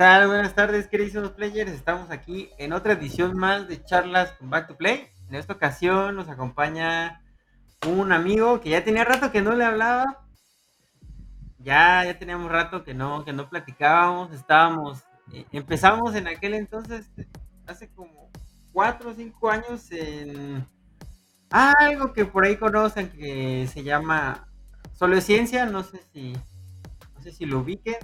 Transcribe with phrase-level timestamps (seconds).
[0.00, 1.72] Buenas tardes, queridos players.
[1.72, 5.08] Estamos aquí en otra edición más de charlas con Back to Play.
[5.28, 7.22] En esta ocasión nos acompaña
[7.86, 10.24] un amigo que ya tenía rato que no le hablaba.
[11.58, 14.32] Ya, ya teníamos rato que no, que no platicábamos.
[14.32, 15.02] Estábamos,
[15.34, 17.10] eh, empezamos en aquel entonces,
[17.66, 18.30] hace como
[18.72, 20.66] cuatro o cinco años, en
[21.50, 24.48] algo que por ahí conocen que se llama
[24.94, 25.66] Solo Ciencia.
[25.66, 27.98] No sé si, no sé si lo ubiquen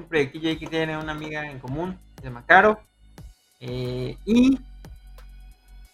[0.00, 2.80] un proyectillo que tiene una amiga en común, se llama Caro.
[3.60, 4.58] Eh, y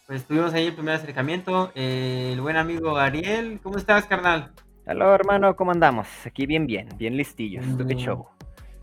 [0.06, 1.73] pues tuvimos ahí el primer acercamiento.
[1.74, 4.53] Eh, el buen amigo Ariel, ¿cómo estás, carnal?
[4.86, 6.06] Hola, hermano, ¿cómo andamos?
[6.25, 7.64] Aquí bien, bien, bien listillos.
[7.77, 8.27] ¿Tú qué mm, show?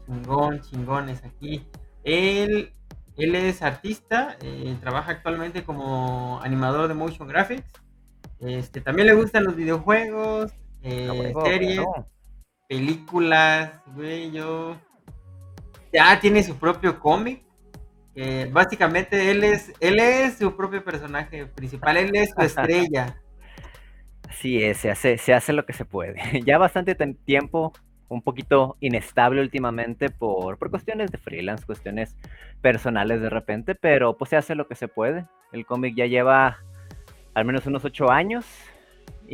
[0.05, 1.65] Chingón, chingones aquí.
[2.03, 2.73] Él,
[3.15, 7.63] él es artista, eh, trabaja actualmente como animador de motion graphics.
[8.41, 11.85] Este, también le gustan los videojuegos, series,
[12.67, 14.75] películas, güey, yo
[15.93, 17.43] ya tiene su propio cómic.
[18.51, 23.15] básicamente él es, él es su propio personaje principal, él es su estrella.
[24.27, 26.15] Así es, se hace, se hace lo que se puede.
[26.45, 27.71] Ya bastante tiempo,
[28.09, 32.15] un poquito inestable últimamente por, por cuestiones de freelance, cuestiones
[32.61, 35.25] personales de repente, pero pues se hace lo que se puede.
[35.51, 36.57] El cómic ya lleva
[37.35, 38.45] al menos unos ocho años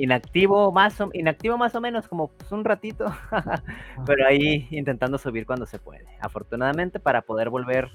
[0.03, 3.05] inactivo más o, inactivo más o menos como pues, un ratito,
[4.05, 7.91] pero ahí intentando subir cuando se puede, afortunadamente para poder volver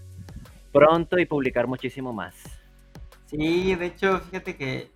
[0.73, 2.35] pronto y publicar muchísimo más.
[3.27, 4.91] Sí, de hecho, fíjate que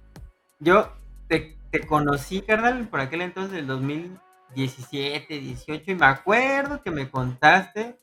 [0.61, 0.93] yo
[1.29, 1.57] te,
[1.87, 7.97] conocí, carnal, por aquel entonces, del 2017, 18, y me acuerdo que me contaste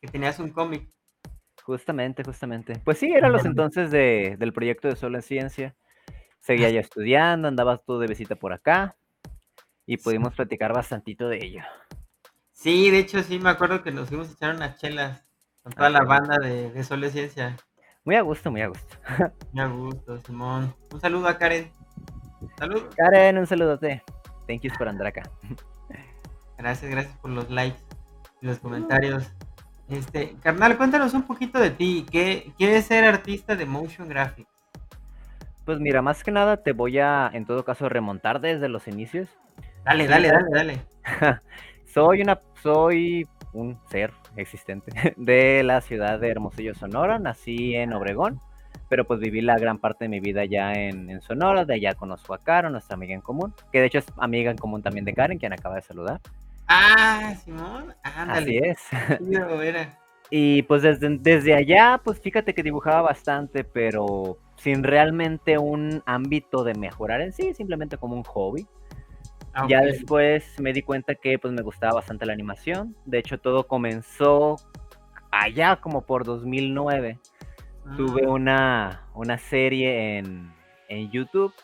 [0.00, 0.88] que tenías un cómic.
[1.62, 2.80] Justamente, justamente.
[2.84, 5.76] Pues sí, eran los entonces de, del proyecto de Solo en Ciencia
[6.40, 8.96] seguía ya estudiando, andabas tú de visita por acá
[9.86, 11.62] y pudimos platicar bastantito de ello.
[12.52, 15.24] Sí, de hecho sí, me acuerdo que nos fuimos a echar unas chelas
[15.62, 17.56] con toda la banda de, de Sol de Ciencia.
[18.04, 18.96] Muy a gusto, muy a gusto.
[19.52, 20.74] Muy a gusto, Simón.
[20.92, 21.70] Un saludo a Karen.
[22.58, 22.82] Salud.
[22.96, 24.02] Karen, un saludote.
[24.46, 25.22] Thank you por andar acá.
[26.58, 27.80] Gracias, gracias por los likes
[28.42, 29.32] y los comentarios.
[29.88, 32.04] Este, carnal, cuéntanos un poquito de ti.
[32.10, 34.49] ¿Qué, qué es ser artista de motion graphics?
[35.64, 39.28] Pues mira, más que nada te voy a, en todo caso, remontar desde los inicios.
[39.84, 40.80] Dale, dale, dale, dale.
[41.84, 47.18] soy una, soy un ser existente de la ciudad de Hermosillo, Sonora.
[47.18, 48.40] Nací en Obregón,
[48.88, 51.64] pero pues viví la gran parte de mi vida ya en, Sonora.
[51.64, 54.58] De allá conozco a Caro, nuestra amiga en común, que de hecho es amiga en
[54.58, 56.20] común también de Karen, quien acaba de saludar.
[56.68, 58.78] Ah, Simón, Así es.
[60.30, 66.64] y pues desde, desde allá, pues fíjate que dibujaba bastante, pero sin realmente un ámbito
[66.64, 68.66] de mejorar en sí, simplemente como un hobby.
[69.54, 72.94] Ah, ya después me di cuenta que pues me gustaba bastante la animación.
[73.06, 74.56] De hecho, todo comenzó
[75.30, 77.18] allá como por 2009.
[77.96, 78.30] Tuve ah.
[78.30, 80.52] una, una serie en,
[80.88, 81.54] en, YouTube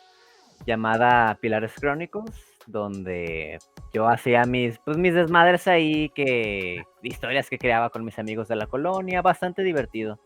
[0.64, 2.34] llamada Pilares Chronicles,
[2.66, 3.58] donde
[3.92, 8.56] yo hacía mis, pues, mis desmadres ahí, que historias que creaba con mis amigos de
[8.56, 10.18] la colonia, bastante divertido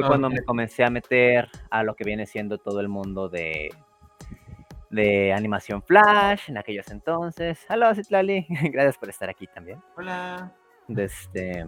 [0.00, 3.70] fue cuando me comencé a meter a lo que viene siendo todo el mundo de,
[4.90, 7.64] de animación flash en aquellos entonces.
[7.70, 9.80] Hola, Citlali, gracias por estar aquí también.
[9.96, 10.52] Hola.
[10.88, 11.64] Este,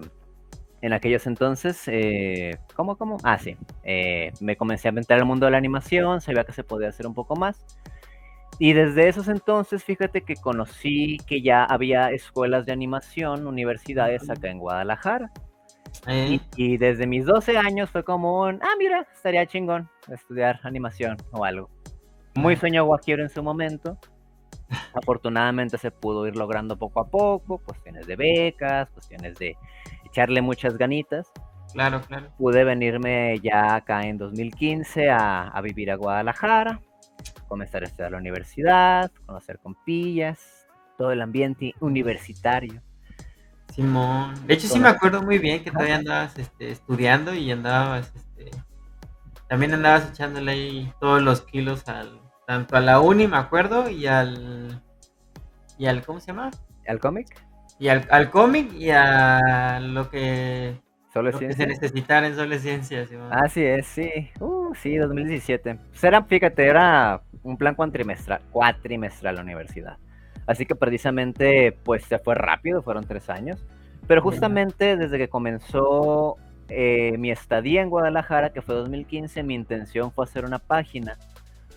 [0.83, 3.17] en aquellos entonces, eh, ¿cómo, cómo?
[3.23, 6.65] Ah, sí, eh, me comencé a meter al mundo de la animación, sabía que se
[6.65, 7.65] podía hacer un poco más.
[8.59, 14.51] Y desde esos entonces, fíjate que conocí que ya había escuelas de animación, universidades acá
[14.51, 15.31] en Guadalajara.
[16.07, 16.41] Eh.
[16.57, 21.45] Y, desde mis 12 años fue como un, ah, mira, estaría chingón estudiar animación o
[21.45, 21.69] algo.
[22.35, 23.99] Muy sueño guajiro en su momento.
[24.95, 29.57] Afortunadamente se pudo ir logrando poco a poco, cuestiones de becas, cuestiones de
[30.05, 31.31] echarle muchas ganitas.
[31.73, 32.29] Claro, claro.
[32.39, 36.81] Pude venirme ya acá en 2015 a, a vivir a Guadalajara,
[37.47, 42.83] comenzar a estudiar la universidad, conocer compillas, todo el ambiente universitario.
[43.75, 44.35] Simón.
[44.47, 48.51] De hecho, sí me acuerdo muy bien que todavía andabas este, estudiando y andabas, este,
[49.49, 54.07] también andabas echándole ahí todos los kilos al, tanto a la uni, me acuerdo, y
[54.07, 54.83] al,
[55.79, 56.51] y al, ¿cómo se llama?
[56.87, 57.27] ¿Al cómic?
[57.79, 60.81] Y al, al cómic y a lo que,
[61.13, 63.07] Solo lo que se necesitara en Solo Ciencia.
[63.07, 63.29] Simón.
[63.33, 64.31] Así es, sí.
[64.41, 65.75] Uh, sí, 2017.
[65.75, 69.99] Pues era, fíjate, era un plan cuatrimestral, cuatrimestral la universidad.
[70.49, 73.63] Así que precisamente, pues se fue rápido, fueron tres años.
[74.07, 76.37] Pero justamente desde que comenzó
[76.71, 81.19] eh, mi estadía en Guadalajara, que fue 2015, mi intención fue hacer una página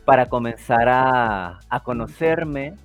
[0.06, 2.76] para comenzar a, conocerme,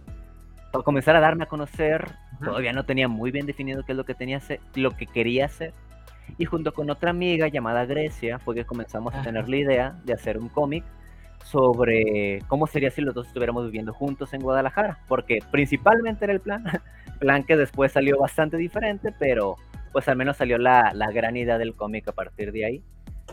[0.73, 2.17] para comenzar a darme a conocer.
[2.45, 4.41] Todavía no tenía muy bien definido qué es lo que tenía
[4.75, 5.73] lo que quería hacer.
[6.37, 10.15] Y junto con otra amiga llamada Grecia fue que comenzamos a tener la idea de
[10.15, 10.83] hacer un cómic
[11.51, 16.41] sobre cómo sería si los dos estuviéramos viviendo juntos en Guadalajara, porque principalmente era el
[16.41, 16.65] plan,
[17.21, 19.57] plan que después salió bastante diferente, pero
[19.93, 22.83] pues al menos salió la, la gran idea del cómic a partir de ahí.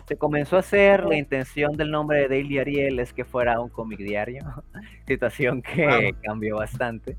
[0.07, 3.69] Se comenzó a hacer, la intención del nombre de Daily Ariel es que fuera un
[3.69, 4.43] cómic diario,
[5.07, 7.17] situación que cambió bastante,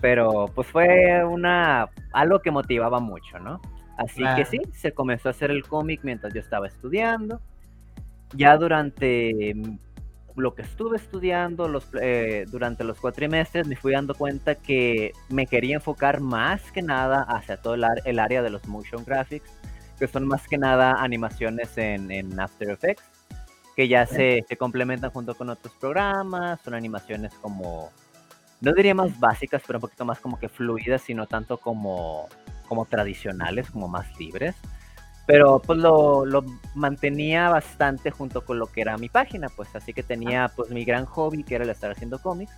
[0.00, 3.60] pero pues fue una, algo que motivaba mucho, ¿no?
[3.96, 7.40] Así que sí, se comenzó a hacer el cómic mientras yo estaba estudiando.
[8.34, 9.54] Ya durante
[10.36, 15.46] lo que estuve estudiando los, eh, durante los cuatrimestres, me fui dando cuenta que me
[15.46, 19.50] quería enfocar más que nada hacia todo el, área de los motion graphics,
[19.98, 23.02] que son más que nada animaciones en, After Effects,
[23.74, 27.90] que ya se, se, complementan junto con otros programas, son animaciones como,
[28.60, 32.28] no diría más básicas, pero un poquito más como que fluidas, sino tanto como,
[32.68, 34.54] como tradicionales, como más libres
[35.26, 36.44] pero pues lo, lo,
[36.74, 40.84] mantenía bastante junto con lo que era mi página, pues así que tenía pues mi
[40.84, 42.52] gran hobby que era el estar haciendo cómics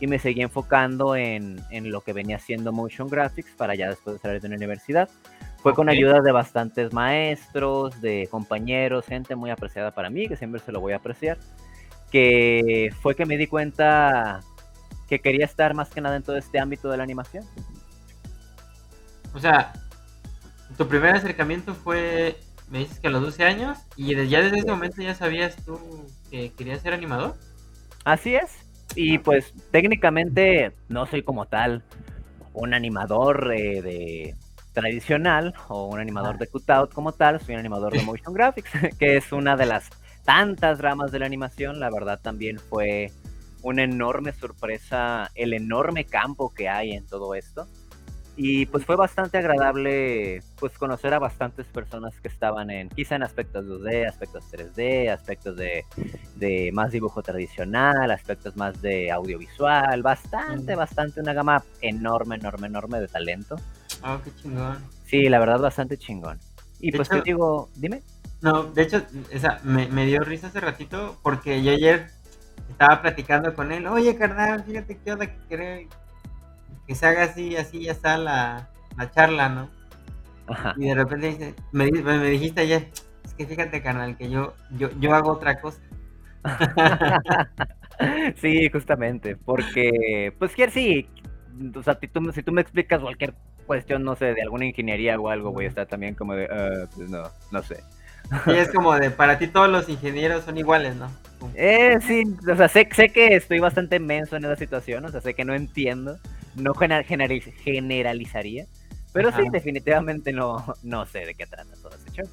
[0.00, 4.16] y me seguía enfocando en, en lo que venía haciendo motion graphics para ya después
[4.16, 5.08] de salir de la universidad.
[5.62, 10.60] Fue con ayuda de bastantes maestros, de compañeros, gente muy apreciada para mí, que siempre
[10.60, 11.36] se lo voy a apreciar,
[12.10, 14.40] que fue que me di cuenta
[15.06, 17.44] que quería estar más que nada en todo este ámbito de la animación.
[19.34, 19.72] O sea,
[20.80, 22.38] tu primer acercamiento fue,
[22.70, 25.78] me dices que a los 12 años, y ya desde ese momento ya sabías tú
[26.30, 27.36] que querías ser animador.
[28.06, 28.50] Así es.
[28.94, 31.84] Y pues técnicamente no soy como tal
[32.54, 34.34] un animador de
[34.72, 39.18] tradicional o un animador de cutout como tal, soy un animador de motion graphics, que
[39.18, 39.90] es una de las
[40.24, 41.78] tantas ramas de la animación.
[41.78, 43.12] La verdad también fue
[43.60, 47.68] una enorme sorpresa el enorme campo que hay en todo esto.
[48.42, 53.22] Y pues fue bastante agradable pues conocer a bastantes personas que estaban en, quizá en
[53.22, 55.84] aspectos 2D, aspectos 3D, aspectos de,
[56.36, 63.00] de más dibujo tradicional, aspectos más de audiovisual, bastante, bastante, una gama enorme, enorme, enorme
[63.00, 63.56] de talento.
[64.02, 64.78] Oh, qué chingón.
[65.04, 66.38] Sí, la verdad, bastante chingón.
[66.78, 68.00] Y pues te digo, dime.
[68.40, 72.08] No, de hecho, esa, me, me dio risa hace ratito porque yo ayer
[72.70, 75.88] estaba platicando con él, oye carnal, fíjate qué onda que
[76.90, 79.70] que se haga así, así ya está la, la charla, ¿no?
[80.76, 82.88] Y de repente dice, me, me, dijiste ayer,
[83.24, 85.80] es que fíjate, carnal, que yo, yo, yo hago otra cosa.
[88.40, 91.08] sí, justamente, porque, pues que sí,
[91.76, 93.34] o sea, si tú, si tú me explicas cualquier
[93.68, 96.88] cuestión, no sé, de alguna ingeniería o algo, voy a estar también como de, uh,
[96.92, 97.22] pues no,
[97.52, 97.84] no sé.
[98.46, 101.08] Sí, es como de, para ti todos los ingenieros son iguales, ¿no?
[101.54, 105.20] Eh, sí, o sea, sé, sé que estoy bastante inmenso en esa situación, o sea,
[105.20, 106.18] sé que no entiendo,
[106.54, 108.66] no generalizaría,
[109.12, 112.28] pero sí, definitivamente no, no sé de qué trata todo ese show.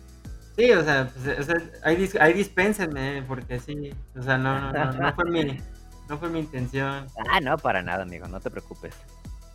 [0.55, 4.71] Sí, o sea, pues, o sea ahí, ahí dispénsenme, porque sí, o sea, no, no,
[4.71, 5.59] no, no fue mi,
[6.09, 7.05] no fue mi intención.
[7.31, 8.93] Ah, no, para nada, amigo, no te preocupes.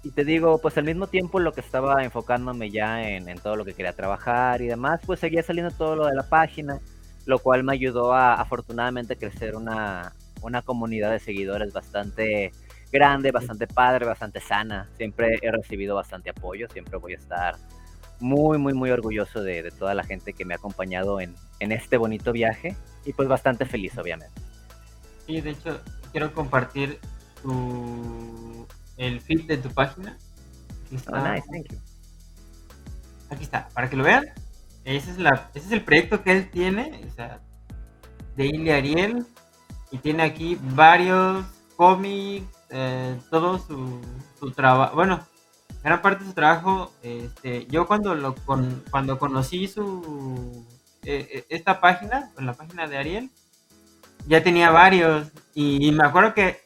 [0.05, 3.57] Y te digo, pues al mismo tiempo lo que estaba enfocándome ya en, en, todo
[3.57, 6.81] lo que quería trabajar y demás, pues seguía saliendo todo lo de la página,
[7.25, 12.53] lo cual me ayudó a afortunadamente crecer una, una comunidad de seguidores bastante
[12.93, 14.89] grande, bastante padre, bastante sana.
[14.97, 17.57] Siempre he recibido bastante apoyo, siempre voy a estar
[18.21, 22.33] muy, muy, muy orgulloso de, toda la gente que me ha acompañado en, este bonito
[22.33, 24.35] viaje y pues bastante feliz, obviamente.
[25.27, 25.81] Sí, de hecho,
[26.11, 26.99] quiero compartir
[28.97, 30.19] el feed de tu página.
[30.87, 31.13] Aquí está.
[31.13, 31.79] Oh, nice, thank you.
[33.31, 34.25] Aquí está, para que lo vean.
[34.85, 37.41] Ese es, la, ese es el proyecto que él tiene, o sea,
[38.37, 39.25] de Ile Ariel,
[39.93, 41.45] y tiene aquí varios
[41.77, 44.01] cómics, eh, todo su,
[44.39, 45.21] su trabajo, bueno,
[45.83, 50.65] gran parte de su trabajo, este, yo cuando lo con, cuando conocí su
[51.05, 53.31] eh, eh, esta página, en la página de Ariel,
[54.27, 56.61] ya tenía varios y, me acuerdo que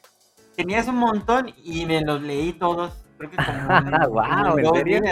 [0.55, 5.03] tenías un montón y me los leí todos, creo que como, wow, ¿en serio?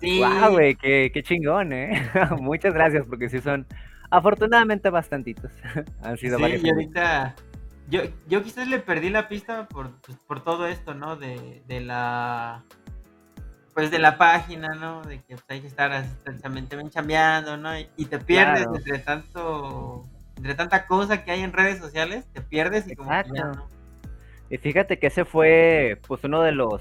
[0.00, 0.20] Sí.
[0.20, 2.10] Wow, güey, qué, qué chingón, eh.
[2.40, 3.66] Muchas gracias porque sí son
[4.10, 5.50] afortunadamente bastantitos.
[6.02, 7.34] Han sido sí, y ahorita
[7.88, 11.16] yo, yo quizás le perdí la pista por, pues, por todo esto, ¿no?
[11.16, 12.64] De, de la
[13.76, 15.02] pues de la página, ¿no?
[15.02, 16.02] De que pues, hay que estar
[16.40, 17.78] también chambeando, ¿no?
[17.78, 20.02] Y, te pierdes entre tanto,
[20.34, 23.68] entre tanta cosa que hay en redes sociales, te pierdes y como que ya, ¿no?
[24.48, 26.80] Y fíjate que ese fue pues uno de los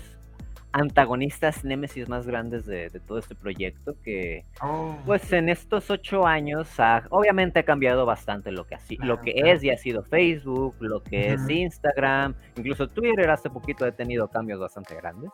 [0.75, 4.97] antagonistas némesis más grandes de, todo este proyecto que oh.
[5.05, 6.67] pues en estos ocho años
[7.09, 11.01] obviamente ha cambiado bastante lo que, así, lo que es y ha sido Facebook, lo
[11.01, 15.31] que es Instagram, incluso Twitter hace poquito ha tenido cambios bastante grandes.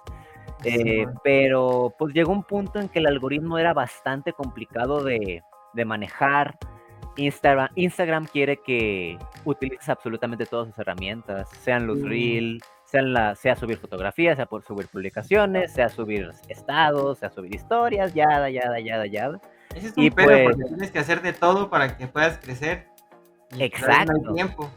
[0.63, 5.41] Eh, pero pues llegó un punto en que el algoritmo era bastante complicado de,
[5.73, 6.55] de manejar.
[7.17, 13.55] Instagram, Instagram quiere que utilices absolutamente todas sus herramientas, sean los reels, sean la, sea
[13.55, 19.05] subir fotografías, sea por subir publicaciones, sea subir estados, sea subir historias, yada, yada, yada,
[19.05, 19.39] yada.
[19.73, 22.37] Ese es un y pedo pues porque tienes que hacer de todo para que puedas
[22.39, 22.87] crecer.
[23.57, 24.33] exacto.
[24.33, 24.69] tiempo.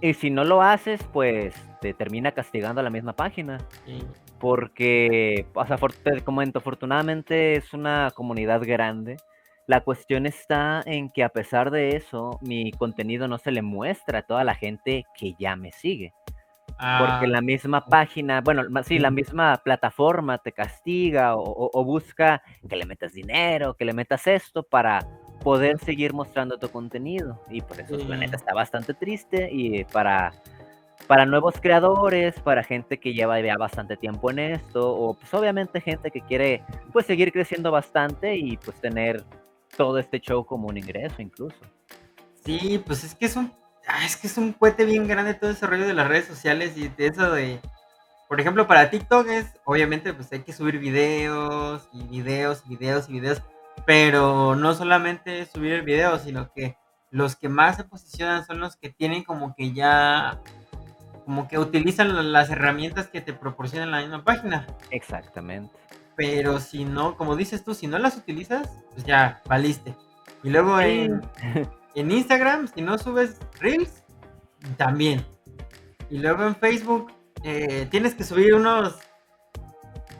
[0.00, 3.58] Y si no lo haces, pues te termina castigando a la misma página.
[4.38, 9.16] Porque, o sea, te comento, afortunadamente es una comunidad grande.
[9.66, 14.20] La cuestión está en que a pesar de eso, mi contenido no se le muestra
[14.20, 16.12] a toda la gente que ya me sigue.
[16.78, 22.76] Porque ah, la misma página, bueno, sí, la misma plataforma te castiga o, busca que
[22.76, 25.06] le metas dinero, que le metas esto para
[25.42, 27.42] poder seguir mostrando tu contenido.
[27.48, 30.34] Y por eso la neta está bastante triste y para,
[31.06, 35.80] para nuevos creadores, para gente que lleva ya bastante tiempo en esto, o pues obviamente
[35.80, 39.24] gente que quiere pues seguir creciendo bastante y pues tener
[39.78, 41.56] todo este show como un ingreso incluso.
[42.44, 43.50] Sí, pues es que es un,
[43.86, 46.76] ah, es que es un puente bien grande todo ese rollo de las redes sociales
[46.76, 47.60] y de eso de,
[48.28, 53.08] por ejemplo, para TikTok es, obviamente, pues hay que subir videos y videos y videos
[53.08, 53.42] y videos
[53.84, 56.76] pero no solamente subir el video, sino que
[57.10, 60.40] los que más se posicionan son los que tienen como que ya,
[61.24, 64.66] como que utilizan las herramientas que te proporcionan la misma página.
[64.90, 65.72] Exactamente.
[66.16, 69.94] Pero si no, como dices tú, si no las utilizas, pues ya, valiste.
[70.42, 71.22] Y luego en,
[71.96, 74.04] en Instagram, si no subes Reels,
[74.76, 75.24] también.
[76.10, 77.12] Y luego en Facebook,
[77.42, 78.96] eh, tienes que subir unos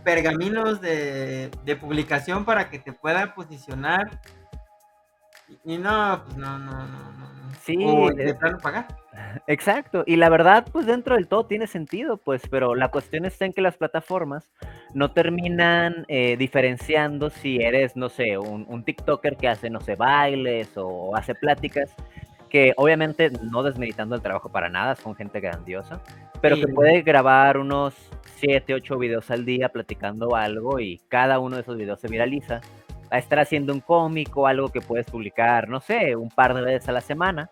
[0.04, 4.20] pergaminos de, publicación para que te pueda posicionar.
[5.64, 7.12] Y, no, pues no, no, no,
[7.66, 8.86] Sí, de plano pagar.
[9.48, 13.44] Exacto, y la verdad, pues dentro del todo tiene sentido, pues, pero la cuestión está
[13.44, 14.48] en que las plataformas
[14.94, 19.96] no terminan eh, diferenciando si eres, no sé, un, un, TikToker que hace, no sé,
[19.96, 21.92] bailes o hace pláticas,
[22.48, 26.00] que obviamente no desmeditando el trabajo para nada, son gente grandiosa,
[26.40, 27.94] pero que puede grabar unos
[28.36, 32.60] 7, 8 videos al día platicando algo y cada uno de esos videos se viraliza,
[33.10, 36.62] a estar haciendo un cómic o algo que puedes publicar, no sé, un par de
[36.62, 37.48] veces a la semana.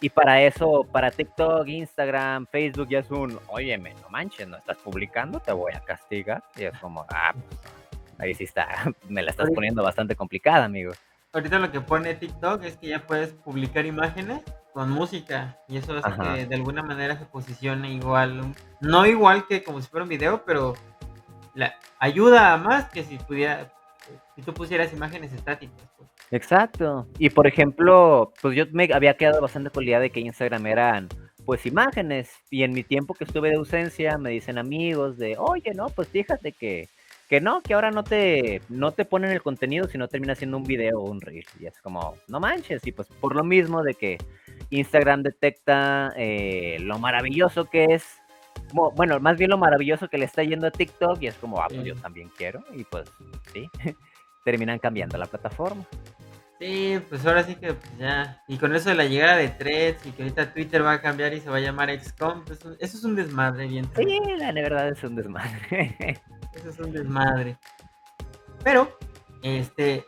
[0.00, 4.78] Y para eso, para TikTok, Instagram, Facebook, ya es un, oye, no manches, no estás
[4.78, 6.42] publicando, te voy a castigar.
[6.56, 7.60] Y es como, ah, pues,
[8.18, 8.66] ahí sí está,
[9.08, 10.92] me la estás poniendo bastante complicada, amigo.
[11.32, 14.42] Ahorita lo que pone TikTok es que ya puedes publicar imágenes
[14.72, 19.62] con música y eso hace que de alguna manera se posicione igual, no igual que
[19.62, 20.74] como si fuera un video, pero
[21.54, 23.72] la, ayuda más que si pudiera,
[24.40, 25.76] si tú pusieras imágenes estáticas.
[25.96, 26.08] Pues.
[26.30, 27.06] Exacto.
[27.18, 30.66] Y por ejemplo, pues yo me había quedado bastante con la idea de que Instagram
[30.66, 31.08] eran
[31.44, 35.72] pues imágenes y en mi tiempo que estuve de ausencia me dicen amigos de, oye,
[35.74, 36.88] no, pues fíjate que
[37.28, 40.64] que no, que ahora no te, no te ponen el contenido, sino termina siendo un
[40.64, 41.44] video o un reel.
[41.60, 42.84] Y es como, no manches.
[42.84, 44.18] Y pues por lo mismo de que
[44.70, 48.04] Instagram detecta eh, lo maravilloso que es,
[48.72, 51.68] bueno, más bien lo maravilloso que le está yendo a TikTok y es como, ah,
[51.68, 53.08] pues yo también quiero y pues
[53.52, 53.68] sí,
[54.50, 55.86] terminan cambiando la plataforma.
[56.58, 60.04] Sí, pues ahora sí que pues, ya, y con eso de la llegada de Threads
[60.04, 62.98] y que ahorita Twitter va a cambiar y se va a llamar XCOM, pues eso
[62.98, 63.88] es un desmadre bien.
[63.96, 66.20] Sí, la verdad es un desmadre.
[66.54, 67.56] eso es un desmadre.
[68.62, 68.98] Pero,
[69.42, 70.04] este,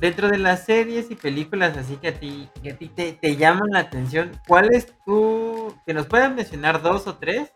[0.00, 3.68] dentro de las series y películas así que a ti, que a ti te, llaman
[3.70, 7.52] la atención, ¿cuáles tú, que nos puedan mencionar dos o tres,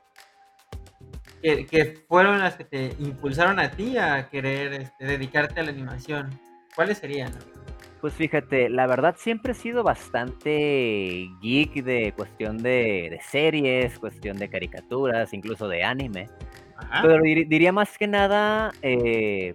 [1.42, 6.30] que, fueron las que te impulsaron a ti a querer este, dedicarte a la animación?
[6.74, 7.32] ¿Cuáles serían?
[8.00, 14.48] Pues fíjate, la verdad siempre he sido bastante geek de cuestión de, series, cuestión de
[14.48, 16.28] caricaturas, incluso de anime.
[17.00, 19.54] Pero diría más que nada, eh,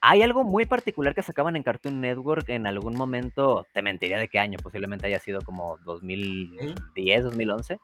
[0.00, 4.28] hay algo muy particular que sacaban en Cartoon Network en algún momento, te mentiría de
[4.28, 7.78] qué año, posiblemente haya sido como 2010, 2011,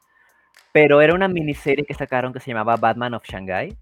[0.73, 3.77] pero era una miniserie que sacaron que se llamaba Batman of Shanghai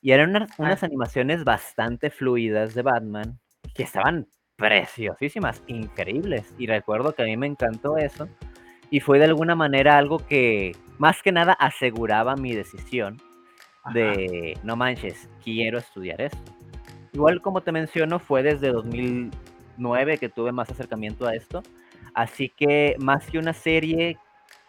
[0.00, 0.54] y eran unas, ah.
[0.58, 3.38] unas animaciones bastante fluidas de Batman
[3.74, 4.26] que estaban
[4.56, 8.28] preciosísimas, increíbles y recuerdo que a mí me encantó eso
[8.90, 13.20] y fue de alguna manera algo que más que nada aseguraba mi decisión
[13.92, 16.52] de, no manches, quiero estudiar esto.
[17.12, 21.62] Igual como te menciono, fue desde 2009 que tuve más acercamiento a esto.
[22.14, 24.18] Así que más que una serie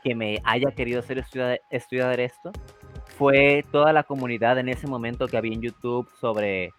[0.04, 2.52] que me haya querido hacer estudiar, estudiar esto,
[3.18, 6.72] fue toda la comunidad en ese momento que había en YouTube sobre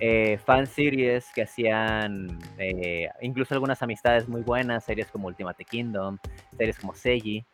[0.00, 6.18] eh, fan series que hacían eh, incluso algunas amistades muy buenas, series como Ultimate Kingdom,
[6.56, 7.44] series como Seiji,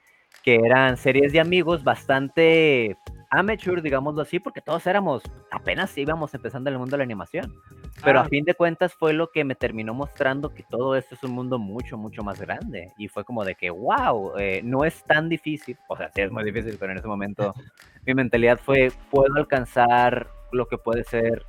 [0.42, 2.96] que eran series de amigos bastante
[3.30, 7.52] amateur, digámoslo así, porque todos éramos, apenas íbamos empezando en el mundo de la animación.
[8.04, 11.22] Pero a fin de cuentas fue lo que me terminó mostrando que todo esto es
[11.24, 12.92] un mundo mucho, mucho más grande.
[12.96, 15.76] Y fue como de que, wow, eh, no es tan difícil.
[15.88, 17.54] O sea, sí es muy difícil, pero en ese momento
[18.06, 21.44] mi mentalidad fue, puedo alcanzar lo que puede ser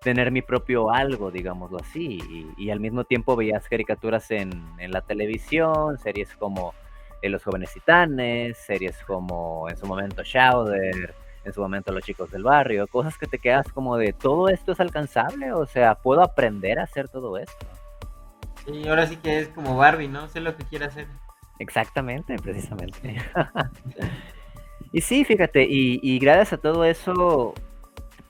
[0.00, 2.18] tener mi propio algo, digámoslo así.
[2.56, 6.74] Y, al mismo tiempo veías caricaturas en, en la televisión, series como
[7.22, 11.14] eh, Los Jóvenes Titanes, series como en su momento Shouder,
[11.44, 14.72] en su momento Los Chicos del Barrio, cosas que te quedas como de todo esto
[14.72, 17.66] es alcanzable, o sea, puedo aprender a hacer todo esto.
[18.66, 20.26] Y ahora sí que es como Barbie, ¿no?
[20.28, 21.06] Sé lo que quiere hacer.
[21.58, 23.16] Exactamente, precisamente.
[24.92, 27.54] y sí, fíjate, y, gracias a todo eso,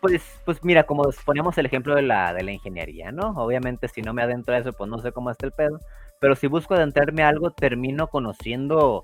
[0.00, 3.30] pues, pues mira, como ponemos el ejemplo de la, de la ingeniería, ¿no?
[3.36, 5.78] Obviamente si no me adentro a eso, pues no sé cómo está el pedo,
[6.20, 9.02] pero si busco adentrarme a algo, termino conociendo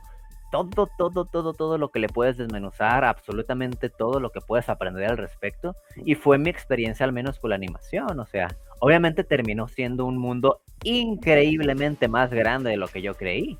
[0.51, 5.11] todo, todo, todo, todo lo que le puedes desmenuzar, absolutamente todo lo que puedes aprender
[5.11, 5.77] al respecto.
[5.97, 8.19] Y fue mi experiencia al menos con la animación.
[8.19, 8.49] O sea,
[8.81, 13.59] obviamente terminó siendo un mundo increíblemente más grande de lo que yo creí.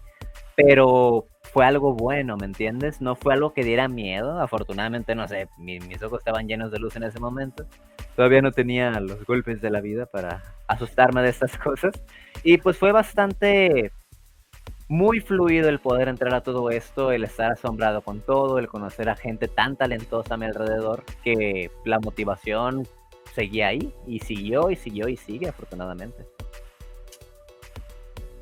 [0.57, 3.01] Pero fue algo bueno, ¿me entiendes?
[3.01, 4.41] No fue algo que diera miedo.
[4.41, 7.67] Afortunadamente, no sé, mis ojos estaban llenos de luz en ese momento.
[8.17, 11.95] Todavía no tenía los golpes de la vida para asustarme de estas cosas.
[12.43, 13.93] Y pues fue bastante
[14.91, 19.09] muy fluido el poder entrar a todo esto, el estar asombrado con todo, el conocer
[19.09, 22.89] a gente tan talentosa a mi alrededor que la motivación
[23.33, 26.27] seguía ahí y siguió y siguió y sigue afortunadamente.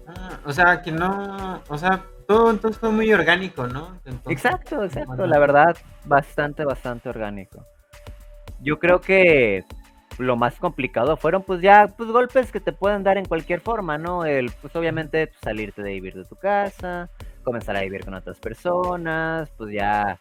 [0.06, 4.00] Ah, o sea, que no, o sea, todo entonces fue muy orgánico, ¿no?
[4.26, 5.76] exacto, exacto, la verdad,
[6.06, 7.62] bastante, bastante orgánico.
[8.60, 9.64] Yo creo que
[10.18, 13.98] lo más complicado fueron pues ya pues golpes que te pueden dar en cualquier forma,
[13.98, 14.24] ¿no?
[14.24, 17.08] El pues obviamente pues, salirte de vivir de tu casa,
[17.42, 20.18] comenzar a vivir con otras personas, pues ya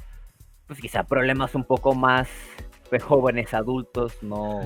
[0.68, 2.30] pues quizá problemas un poco más
[2.92, 4.62] de jóvenes adultos, no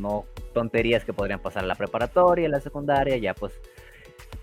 [0.00, 3.52] no tonterías que podrían pasar en la preparatoria, en la secundaria, ya pues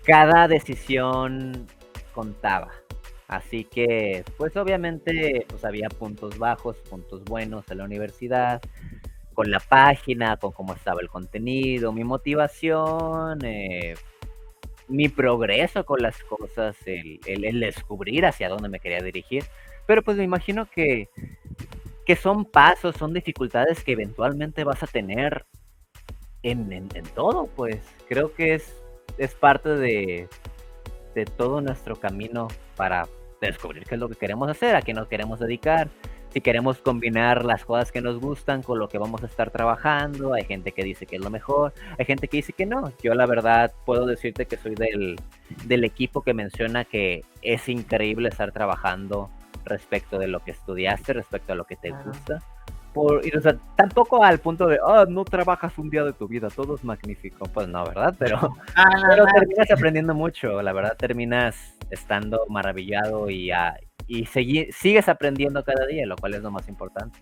[0.04, 1.66] cada decisión
[2.12, 2.70] contaba.
[3.30, 8.60] Así que, pues obviamente, pues había puntos bajos, puntos buenos en la universidad,
[9.40, 13.94] con la página, con cómo estaba el contenido, mi motivación, eh,
[14.86, 19.44] mi progreso con las cosas, el, el, descubrir hacia dónde me quería dirigir.
[19.86, 21.08] Pero pues me imagino que,
[22.04, 25.46] que son pasos, son dificultades que eventualmente vas a tener
[26.42, 27.78] en, en, todo, pues
[28.10, 28.76] creo que es,
[29.16, 30.28] es parte de,
[31.14, 33.08] de todo nuestro camino para
[33.40, 35.88] descubrir qué es lo que queremos hacer, a qué nos queremos dedicar,
[36.30, 40.34] si queremos combinar las cosas que nos gustan con lo que vamos a estar trabajando.
[40.34, 42.92] Hay gente que dice que es lo mejor, hay gente que dice que no.
[43.02, 45.16] Yo la verdad puedo decirte que soy del,
[45.64, 49.30] del equipo que menciona que es increíble estar trabajando
[49.64, 52.42] respecto de lo que estudiaste, respecto a lo que te gusta.
[52.92, 56.26] Por, y, o sea, tampoco al punto de, oh, no trabajas un día de tu
[56.26, 57.44] vida, todo es magnífico.
[57.52, 58.14] Pues no, ¿verdad?
[58.18, 58.36] Pero,
[58.74, 63.76] ah, pero terminas aprendiendo mucho, la verdad, terminas estando maravillado y, a,
[64.06, 67.20] y sigues aprendiendo cada día, lo cual es lo más importante.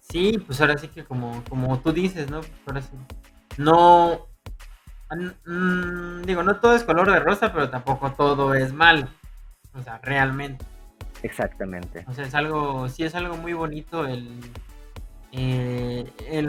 [0.00, 2.40] Sí, pues ahora sí que como, como tú dices, ¿no?
[2.66, 2.90] Ahora sí.
[3.56, 4.26] No,
[5.46, 9.08] mm, digo, no todo es color de rosa, pero tampoco todo es mal.
[9.74, 10.64] O sea, realmente.
[11.24, 12.04] Exactamente.
[12.06, 14.28] O sea, es algo, sí es algo muy bonito el,
[15.32, 16.46] eh, el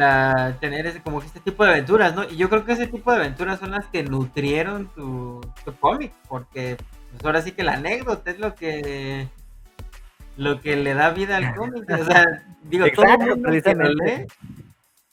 [0.60, 2.26] tener ese, como que este tipo de aventuras, ¿no?
[2.26, 6.12] Y yo creo que ese tipo de aventuras son las que nutrieron tu, tu cómic,
[6.28, 6.76] porque
[7.10, 9.30] pues ahora sí que la anécdota es lo que
[10.36, 11.90] lo que le da vida al cómic.
[11.90, 12.26] O sea,
[12.64, 14.28] digo, todo el mundo que lo lee,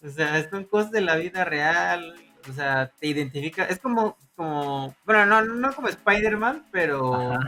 [0.05, 2.17] o sea, son cosas de la vida real,
[2.51, 7.39] o sea, te identifica, es como, como, bueno, no, no como Spider-Man, pero,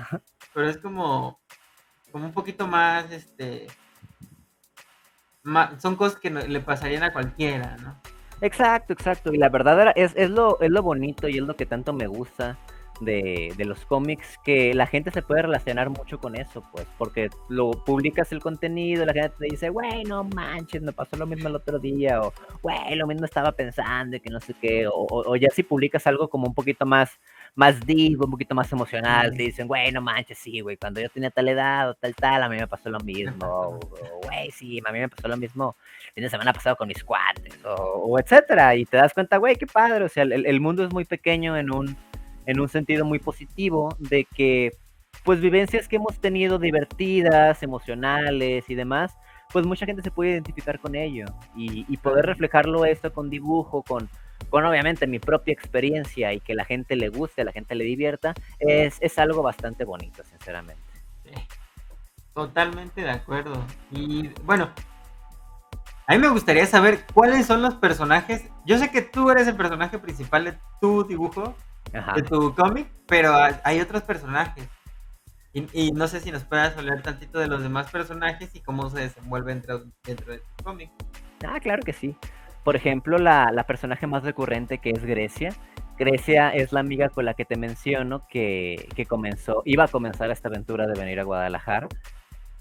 [0.54, 1.40] pero es como,
[2.14, 3.66] como un poquito más, este,
[5.78, 7.96] son cosas que le pasarían a cualquiera, ¿no?
[8.40, 11.66] Exacto, exacto, y la verdad es, es, lo, es lo bonito y es lo que
[11.66, 12.56] tanto me gusta
[13.00, 17.30] de, de, los cómics que la gente se puede relacionar mucho con eso, pues, porque
[17.48, 21.48] lo publicas el contenido, la gente te dice, güey, no manches, me pasó lo mismo
[21.48, 25.36] el otro día, o güey, lo mismo estaba pensando, y que no sé qué, o,
[25.36, 27.18] ya si publicas algo como un poquito más,
[27.54, 31.08] más deep, un poquito más emocional, te dicen, güey, no manches, sí, güey, cuando yo
[31.08, 33.80] tenía tal edad o tal, tal, a mí me pasó lo mismo, o
[34.24, 35.76] güey, sí, a mí me pasó lo mismo
[36.08, 39.56] el fin de semana pasado con mis cuates, o, etcétera, y te das cuenta, güey,
[39.56, 41.96] qué padre, o sea, el, el mundo es muy pequeño en un
[42.46, 44.72] en un sentido muy positivo de que
[45.24, 49.16] pues vivencias que hemos tenido divertidas, emocionales y demás,
[49.52, 51.26] pues mucha gente se puede identificar con ello
[51.56, 54.08] y, poder reflejarlo esto con dibujo, con,
[54.50, 58.34] con obviamente mi propia experiencia y que la gente le guste, la gente le divierta,
[58.58, 60.82] es, es algo bastante bonito, sinceramente.
[62.34, 63.64] Totalmente de acuerdo.
[63.92, 64.68] Y bueno,
[66.06, 68.44] a mí me gustaría saber cuáles son los personajes.
[68.66, 71.54] Yo sé que tú eres el personaje principal de tu dibujo,
[72.14, 74.68] de tu cómic, pero hay otros personajes.
[75.52, 79.00] Y, no sé si nos puedas hablar tantito de los demás personajes y cómo se
[79.00, 80.90] desenvuelven dentro, dentro de tu cómic.
[81.46, 82.16] Ah, claro que sí.
[82.64, 85.54] Por ejemplo, la, la, personaje más recurrente que es Grecia.
[85.96, 90.28] Grecia es la amiga con la que te menciono que, que comenzó, iba a comenzar
[90.32, 91.86] esta aventura de venir a Guadalajara.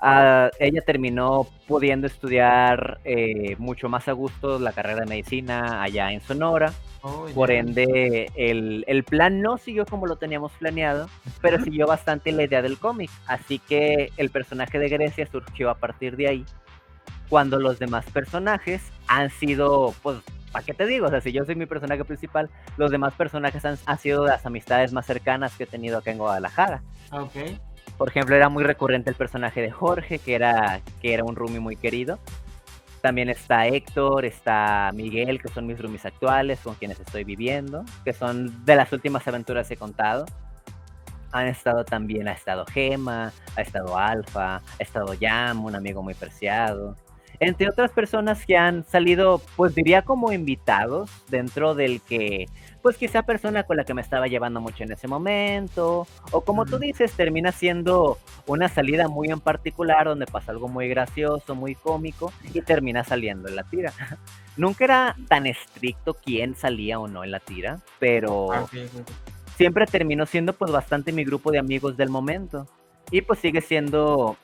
[0.06, 6.12] Ah, ella terminó pudiendo estudiar eh, mucho más a gusto la carrera de medicina allá
[6.12, 6.74] en Sonora.
[7.06, 11.10] Oh, Por ende, el, el, plan no siguió como lo teníamos planeado,
[11.42, 13.12] pero siguió bastante la idea del cómic.
[13.28, 16.46] Así que el personaje de Grecia surgió a partir de ahí.
[17.28, 20.20] Cuando los demás personajes han sido, pues,
[20.54, 21.08] ¿para qué te digo?
[21.08, 24.46] O sea, si yo soy mi personaje principal, los demás personajes han, han sido las
[24.46, 26.84] amistades más cercanas que he tenido acá en Guadalajara.
[27.12, 27.36] Ok.
[27.98, 31.60] Por ejemplo, era muy recurrente el personaje de Jorge, que era, que era un roomie
[31.60, 32.18] muy querido.
[33.04, 38.14] También está Héctor, está Miguel, que son mis roomies actuales, con quienes estoy viviendo, que
[38.14, 40.24] son de las últimas aventuras que he contado.
[41.34, 46.14] Han estado también, ha estado Gema, ha estado Alfa, ha estado Yam, un amigo muy
[46.14, 46.96] preciado.
[47.40, 52.48] Entre otras personas que han salido, pues diría como invitados dentro del que
[52.84, 56.66] pues quizá persona con la que me estaba llevando mucho en ese momento, o como
[56.66, 61.76] tú dices, termina siendo una salida muy en particular donde pasa algo muy gracioso, muy
[61.76, 63.94] cómico y termina saliendo en la tira.
[64.58, 68.68] Nunca era tan estricto quién salía o no en la tira, pero ah,
[69.56, 72.68] siempre terminó siendo pues bastante mi grupo de amigos del momento.
[73.12, 74.38] Y pues sigue siendo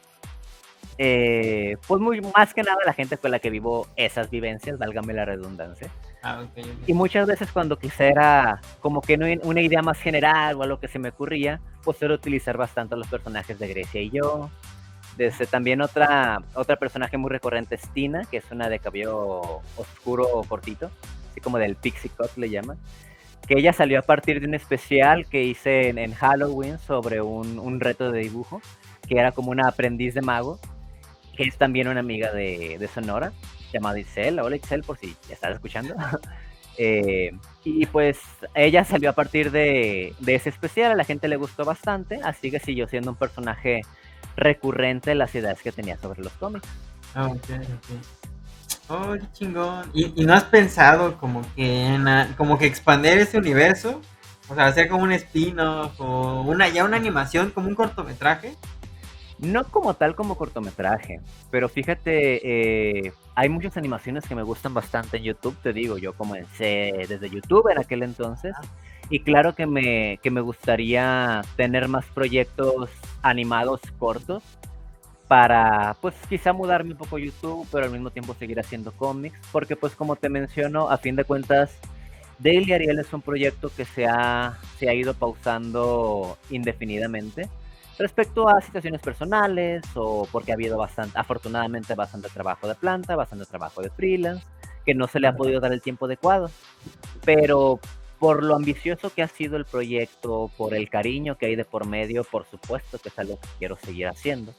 [1.02, 5.14] eh, pues muy más que nada la gente con la que vivo esas vivencias, válgame
[5.14, 5.90] la redundancia.
[6.22, 6.44] Ah,
[6.86, 10.90] y muchas veces cuando quisiera como que no una idea más general o algo que
[10.90, 14.50] se me ocurría, pues era utilizar bastante los personajes de Grecia y yo.
[15.16, 20.28] Desde también otra, otra personaje muy recurrente es Tina, que es una de cabello oscuro
[20.50, 20.92] cortito,
[21.32, 22.78] así como del pixie cut le llaman.
[23.48, 27.80] Que ella salió a partir de un especial que hice en, Halloween sobre un, un
[27.80, 28.62] reto de dibujo,
[29.08, 30.60] que era como una aprendiz de mago
[31.40, 33.32] que es también una amiga de, Sonora,
[33.72, 34.42] llamada Isel.
[34.42, 35.96] Hola Isel, por si estás escuchando.
[36.82, 37.34] Eh,
[37.66, 38.18] y pues
[38.56, 42.62] ella salió a partir de, ese especial, a la gente le gustó bastante, así que
[42.62, 43.82] siguió siendo un personaje
[44.38, 46.66] recurrente en las ideas que tenía sobre los cómics.
[47.14, 48.88] Ah, ok, ok.
[48.88, 49.92] Oh, chingón.
[49.94, 52.00] ¿Y, no has pensado como que
[52.38, 54.00] como que expandir ese universo?
[54.48, 58.56] O sea, hacer como un spin-off o una, ya una animación, como un cortometraje.
[59.42, 62.42] No como tal como cortometraje, pero fíjate,
[63.08, 67.30] eh, hay muchas animaciones que me gustan bastante en YouTube, te digo, yo comencé desde
[67.30, 68.54] YouTube en aquel entonces,
[69.10, 72.90] y claro que me, que me gustaría tener más proyectos
[73.22, 74.44] animados cortos
[75.30, 79.40] para, pues quizá mudarme un poco a YouTube, pero al mismo tiempo seguir haciendo cómics,
[79.54, 81.72] porque pues como te menciono, a fin de cuentas,
[82.40, 87.48] Daily Ariel es un proyecto que se ha, se ha ido pausando indefinidamente
[88.00, 93.46] respecto a situaciones personales o porque ha habido bastante, afortunadamente bastante trabajo de planta, bastante
[93.46, 94.46] trabajo de freelance,
[94.86, 96.50] que no se le ha podido dar el tiempo adecuado.
[97.26, 97.80] Pero
[98.18, 101.86] por lo ambicioso que ha sido el proyecto, por el cariño que hay de por
[101.86, 104.54] medio, por supuesto que es algo que quiero seguir haciendo.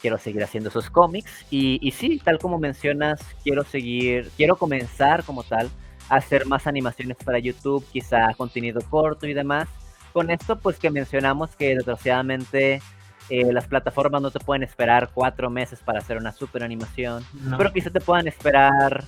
[0.00, 5.24] Quiero seguir haciendo esos cómics y, y sí, tal como mencionas, quiero seguir, quiero comenzar
[5.24, 5.70] como tal
[6.08, 9.68] a hacer más animaciones para YouTube, quizá contenido corto y demás,
[10.16, 12.80] con esto, pues que mencionamos que desgraciadamente
[13.28, 17.22] eh, las plataformas no te pueden esperar cuatro meses para hacer una super animación,
[17.58, 19.04] pero quizá te puedan esperar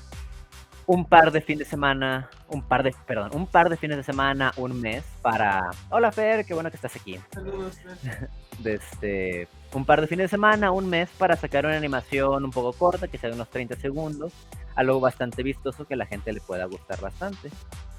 [0.85, 4.03] un par de fines de semana, un par de, perdón, un par de fines de
[4.03, 7.19] semana, un mes para, hola Fer, qué bueno que estás aquí.
[7.33, 7.79] Saludos,
[8.63, 12.73] este, un par de fines de semana, un mes para sacar una animación un poco
[12.73, 14.33] corta, que sea de unos 30 segundos,
[14.75, 17.51] algo bastante vistoso que a la gente le pueda gustar bastante.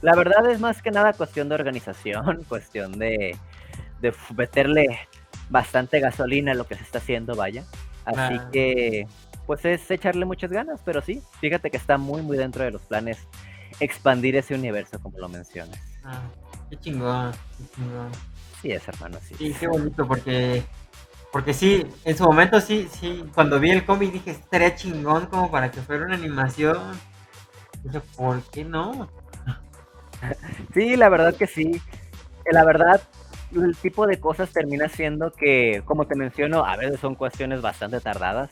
[0.02, 3.36] La verdad es más que nada cuestión de organización, cuestión de,
[4.02, 5.00] de meterle
[5.50, 7.66] bastante gasolina a lo que se está haciendo, vaya.
[8.06, 9.08] Así que,
[9.46, 12.82] pues es echarle muchas ganas, pero sí, fíjate que está muy, muy dentro de los
[12.82, 13.20] planes
[13.80, 15.80] expandir ese universo, como lo mencionas.
[16.04, 16.22] Ah,
[16.70, 18.12] qué chingón, qué chingón.
[18.62, 19.36] Sí, es hermano, sí.
[19.38, 20.64] Sí, qué bonito, porque,
[21.32, 25.52] porque sí, en su momento sí, sí, cuando vi el cómic dije, estaría chingón como
[25.52, 26.78] para que fuera una animación.
[27.84, 29.10] Dije, ¿por qué no?
[30.74, 31.82] Sí, la verdad que sí.
[32.52, 33.02] La verdad,
[33.56, 38.02] el tipo de cosas termina siendo que, como te menciono, a veces son cuestiones bastante
[38.02, 38.50] tardadas.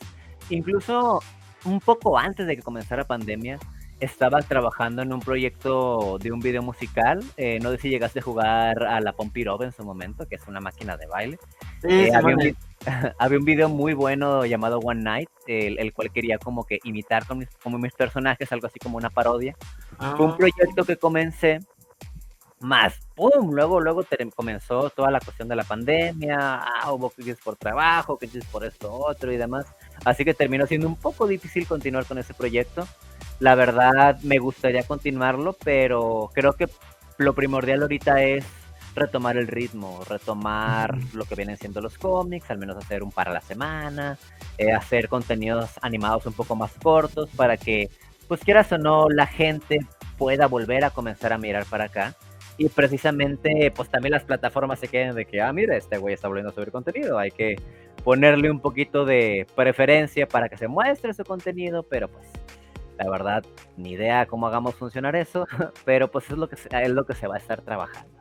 [0.49, 1.21] Incluso
[1.65, 3.59] un poco antes de que comenzara pandemia,
[3.99, 7.23] estaba trabajando en un proyecto de un video musical.
[7.35, 10.47] Eh, no sé si llegaste a jugar a la Pompirov en su momento, que es
[10.47, 11.39] una máquina de baile.
[11.81, 12.11] Sí, eh,
[13.19, 17.39] había un video muy bueno llamado One Night, el, cual quería como que imitar con
[17.39, 19.55] mis, como mis personajes, algo así como una parodia.
[19.97, 20.37] Fue un ah.
[20.37, 21.59] proyecto que comencé
[22.59, 23.51] más, ¡pum!
[23.51, 24.03] Luego, luego
[24.35, 28.91] comenzó toda la cuestión de la pandemia, ah, hubo crisis por trabajo, crisis por esto,
[28.91, 29.65] otro y demás.
[30.05, 32.87] Así que terminó siendo un poco difícil continuar con ese proyecto.
[33.39, 36.67] La verdad, me gustaría continuarlo, pero creo que
[37.17, 38.45] lo primordial ahorita es
[38.95, 43.29] retomar el ritmo, retomar lo que vienen siendo los cómics, al menos hacer un par
[43.29, 44.17] a la semana,
[44.57, 47.91] eh, hacer contenidos animados un poco más cortos para que,
[48.27, 49.85] pues quieras o no, la gente
[50.17, 52.15] pueda volver a comenzar a mirar para acá.
[52.57, 56.27] Y precisamente, pues también las plataformas se queden de que, ah, mira, este güey está
[56.27, 57.55] volviendo a subir contenido, hay que
[58.03, 62.25] ponerle un poquito de preferencia para que se muestre su contenido, pero pues
[62.97, 65.47] la verdad, ni idea cómo hagamos funcionar eso,
[65.85, 68.17] pero pues es lo que es lo que se va a estar trabajando.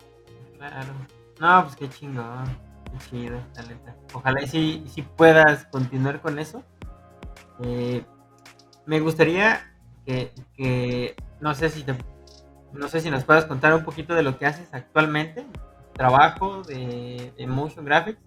[0.59, 0.93] Claro.
[1.41, 2.47] No, pues qué chingón.
[2.93, 3.95] Qué chido, talenta.
[4.15, 6.63] Ojalá y si, puedas continuar con eso.
[7.63, 8.05] Eh,
[8.87, 9.73] me gustaría
[10.05, 11.85] que, no sé si
[12.73, 15.47] no sé si nos puedas contar un poquito de lo que haces actualmente,
[15.95, 18.21] trabajo de, motion graphics.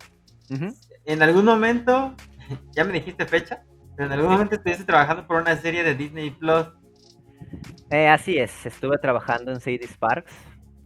[1.05, 2.13] En algún momento,
[2.71, 3.63] ya me dijiste fecha,
[4.05, 6.67] en algún momento estuviste trabajando por una serie de Disney Plus.
[7.89, 10.31] Eh, así es, estuve trabajando en Sadie Sparks,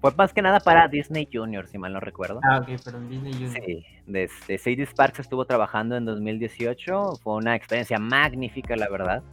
[0.04, 2.42] fue más que nada para Disney Junior, si mal no recuerdo.
[2.44, 3.64] Ah, ok, pero en Disney Junior.
[3.66, 7.14] Sí, desde Sadie Sparks estuvo trabajando en 2018.
[7.24, 9.24] Fue una experiencia magnífica, la verdad.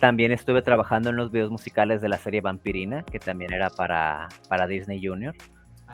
[0.00, 4.28] También estuve trabajando en los videos musicales de la serie Vampirina, que también era para,
[4.48, 5.36] para Disney Junior.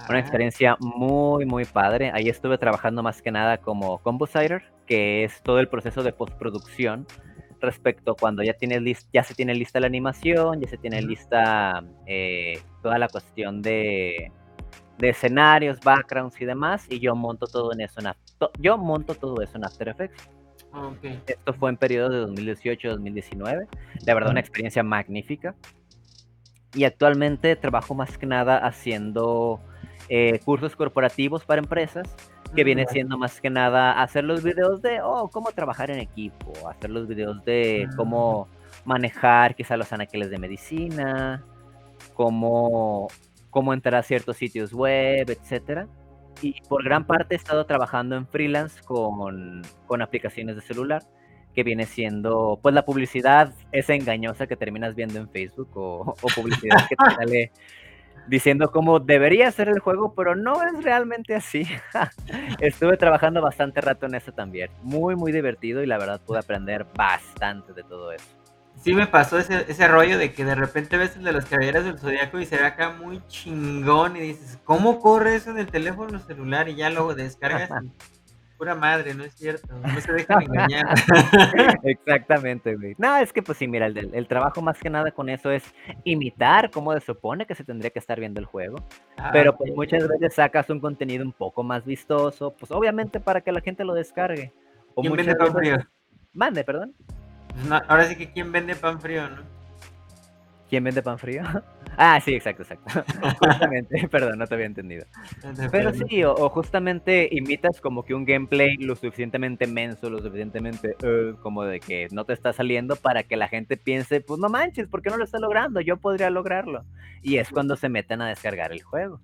[0.08, 0.20] Una ah.
[0.20, 2.10] experiencia muy, muy padre.
[2.14, 7.06] Ahí estuve trabajando más que nada como compositor, que es todo el proceso de postproducción
[7.60, 12.60] respecto cuando ya tienes ya se tiene lista la animación, ya se tiene lista eh,
[12.82, 14.30] toda la cuestión de,
[14.98, 18.12] de, escenarios, backgrounds y demás, y yo monto todo en eso en
[18.60, 20.30] yo monto todo eso en After Effects.
[21.26, 23.66] Esto fue en periodo de 2018-2019.
[24.04, 25.54] La verdad, una experiencia magnífica.
[26.74, 29.58] Y actualmente trabajo más que nada haciendo
[30.10, 32.14] eh, cursos corporativos para empresas
[32.54, 36.52] que viene siendo más que nada hacer los videos de, oh, cómo trabajar en equipo,
[36.68, 38.48] hacer los videos de cómo
[38.84, 41.44] manejar quizá los anaqueles de medicina,
[42.14, 43.08] cómo,
[43.50, 45.88] cómo entrar a ciertos sitios web, etcétera.
[46.42, 51.02] Y por gran parte he estado trabajando en freelance con, con aplicaciones de celular,
[51.54, 56.28] que viene siendo, pues la publicidad esa engañosa que terminas viendo en Facebook o, o
[56.34, 57.52] publicidad que te sale
[58.28, 61.66] diciendo cómo debería ser el juego, pero no es realmente así.
[62.60, 64.70] Estuve trabajando bastante rato en eso también.
[64.82, 68.26] Muy, muy divertido y la verdad pude aprender bastante de todo eso.
[68.82, 71.84] Sí me pasó ese, ese rollo de que de repente ves el de los caballeros
[71.84, 75.66] del zodiaco y se ve acá muy chingón y dices, ¿cómo corre eso en el
[75.66, 76.68] teléfono celular?
[76.68, 77.70] Y ya luego descargas
[78.56, 79.66] pura madre, no es cierto.
[79.74, 80.94] No se dejan engañar.
[81.82, 82.94] Exactamente, güey.
[82.98, 85.62] No, es que pues sí, mira, el, el, trabajo más que nada con eso es
[86.04, 88.76] imitar cómo se supone que se tendría que estar viendo el juego.
[89.16, 93.40] Ah, pero pues muchas veces sacas un contenido un poco más vistoso, pues obviamente para
[93.40, 94.52] que la gente lo descargue.
[94.94, 95.78] O ¿Quién vende pan frío?
[96.32, 96.94] Mande, perdón.
[97.88, 99.42] Ahora sí que quién vende pan frío, ¿no?
[100.68, 101.42] ¿Quién vende pan frío?
[101.96, 103.04] Ah, sí, exacto, exacto.
[103.40, 105.06] justamente, perdón, no te había entendido.
[105.70, 111.36] Pero sí, o, justamente imitas como que un gameplay lo suficientemente menso, lo suficientemente uh,
[111.40, 114.88] como de que no te está saliendo para que la gente piense, pues no manches,
[114.88, 115.80] ¿por qué no lo está logrando?
[115.80, 116.84] Yo podría lograrlo.
[117.22, 119.20] Y es cuando se meten a descargar el juego.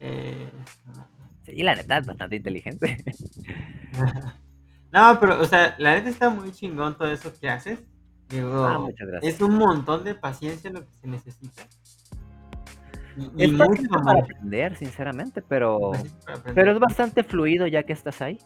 [0.00, 0.48] Eh...
[1.48, 3.02] Sí, la neta es bastante inteligente.
[4.92, 7.78] no, pero, o sea, la neta está muy chingón todo eso que haces.
[8.32, 9.34] Ah, muchas gracias.
[9.34, 11.66] Es un montón de paciencia lo que se necesita.
[13.36, 15.92] Es mucho para aprender, sinceramente, pero,
[16.54, 18.38] pero es bastante fluido ya que estás ahí.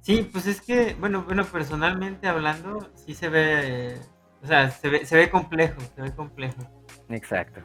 [0.00, 3.96] Sí, pues es que, bueno, bueno, personalmente hablando, sí se ve,
[4.42, 6.62] o sea, se ve, se ve complejo, se ve complejo.
[7.08, 7.60] Exacto.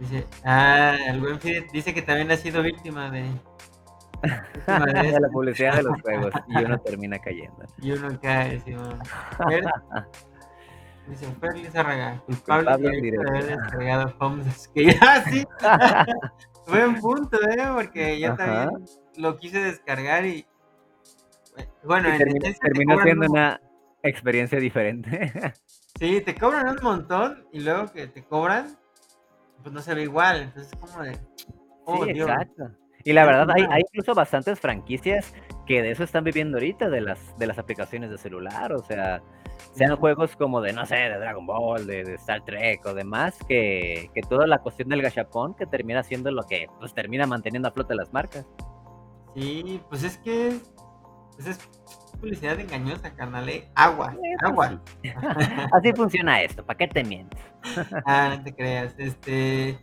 [0.00, 1.38] Dice, ah, el buen
[1.72, 3.22] dice que también ha sido víctima de,
[4.66, 7.64] de la publicidad de los juegos y uno termina cayendo.
[7.80, 8.74] Y uno cae, sí,
[11.08, 15.46] Dice Ferli Zárraga, culpable, de haber descargado Homes que ya sí.
[16.68, 17.66] Buen punto, ¿eh?
[17.74, 18.84] Porque yo también
[19.16, 20.46] lo quise descargar y.
[21.82, 23.60] Bueno, en terminó, terminó siendo una
[24.02, 25.32] experiencia diferente.
[25.98, 28.76] sí, te cobran un montón y luego que te cobran,
[29.62, 30.42] pues no se ve igual.
[30.42, 31.18] Entonces, como de.
[31.86, 32.70] Oh, sí, exacto.
[33.04, 35.32] Y la verdad, hay, hay, incluso bastantes franquicias
[35.66, 39.22] que de eso están viviendo ahorita, de las, de las aplicaciones de celular, o sea,
[39.72, 44.10] sean juegos como de, no sé, de Dragon Ball, de, Star Trek o demás, que,
[44.14, 47.72] que, toda la cuestión del gachapón que termina siendo lo que pues termina manteniendo a
[47.72, 48.46] flote las marcas.
[49.34, 50.58] Sí, pues es que
[51.36, 51.58] pues es
[52.20, 53.48] publicidad engañosa, carnal.
[53.48, 53.68] ¿eh?
[53.74, 54.80] Agua, pues agua.
[55.72, 57.40] Así funciona esto, ¿para qué te mientes?
[58.06, 58.94] ah, no te creas.
[58.98, 59.78] Este.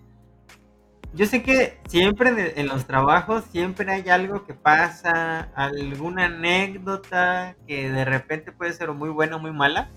[1.15, 7.89] Yo sé que siempre en los trabajos siempre hay algo que pasa, alguna anécdota que
[7.89, 9.89] de repente puede ser muy buena o muy mala,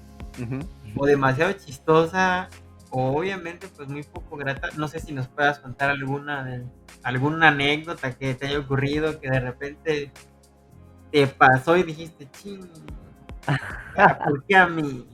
[0.96, 2.48] o demasiado chistosa,
[2.90, 4.68] o obviamente pues muy poco grata.
[4.76, 6.62] No sé si nos puedas contar alguna
[7.02, 10.12] alguna anécdota que te haya ocurrido que de repente
[11.11, 12.68] te pasó y dijiste, ching,
[14.24, 15.04] ¿por qué a mí?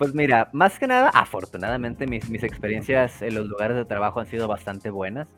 [0.00, 4.26] Pues mira, más que nada, afortunadamente mis, mis experiencias en los lugares de trabajo han
[4.26, 5.28] sido bastante buenas.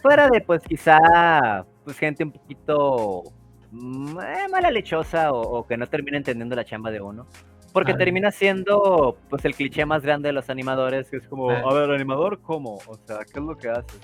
[0.00, 3.24] Fuera de, pues quizá, pues gente un poquito
[3.72, 7.26] mm, eh, mala lechosa o, que no termina entendiendo la chamba de uno.
[7.72, 11.74] Porque termina siendo, pues, el cliché más grande de los animadores, que es como, a
[11.74, 12.76] ver, animador, ¿cómo?
[12.86, 14.00] O sea, ¿qué es lo que haces?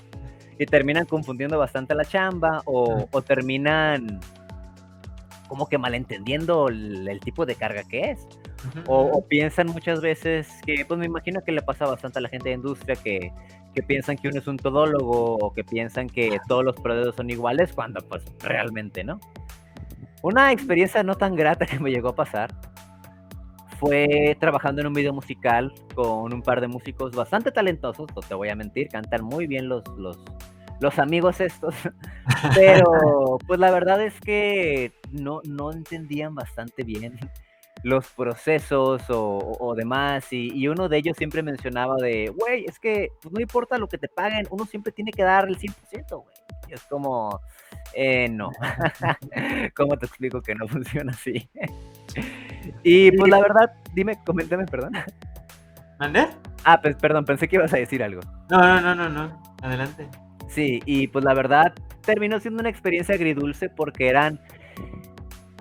[0.57, 4.19] Y terminan confundiendo bastante la chamba o, o terminan
[5.49, 8.25] como que malentendiendo el, tipo de carga que es.
[8.87, 12.49] O, piensan muchas veces que, pues me imagino que le pasa bastante a la gente
[12.49, 13.31] de industria que,
[13.73, 17.29] que piensan que uno es un todólogo o que piensan que todos los proveedores son
[17.29, 19.19] iguales cuando pues realmente no.
[20.21, 22.53] Una experiencia no tan grata que me llegó a pasar
[23.79, 28.35] fue trabajando en un video musical con un par de músicos bastante talentosos, no te
[28.35, 30.19] voy a mentir, cantan muy bien los, los,
[30.81, 31.73] los amigos estos,
[32.55, 37.17] pero pues la verdad es que no, no entendían bastante bien
[37.83, 43.33] los procesos o, demás, y, uno de ellos siempre mencionaba de, güey, es que pues,
[43.33, 46.35] no importa lo que te paguen, uno siempre tiene que dar el 100%, güey.
[46.67, 47.39] Y es como,
[47.93, 48.51] eh, no,
[49.75, 51.49] ¿cómo te explico que no funciona así?
[52.83, 54.93] y pues la verdad, dime, coméntame, perdón.
[55.99, 56.27] ¿Mandé?
[56.63, 58.21] Ah, pues perdón, pensé que ibas a decir algo.
[58.49, 60.07] No, no, no, no, no, adelante.
[60.47, 61.73] Sí, y pues la verdad
[62.05, 64.39] terminó siendo una experiencia agridulce porque eran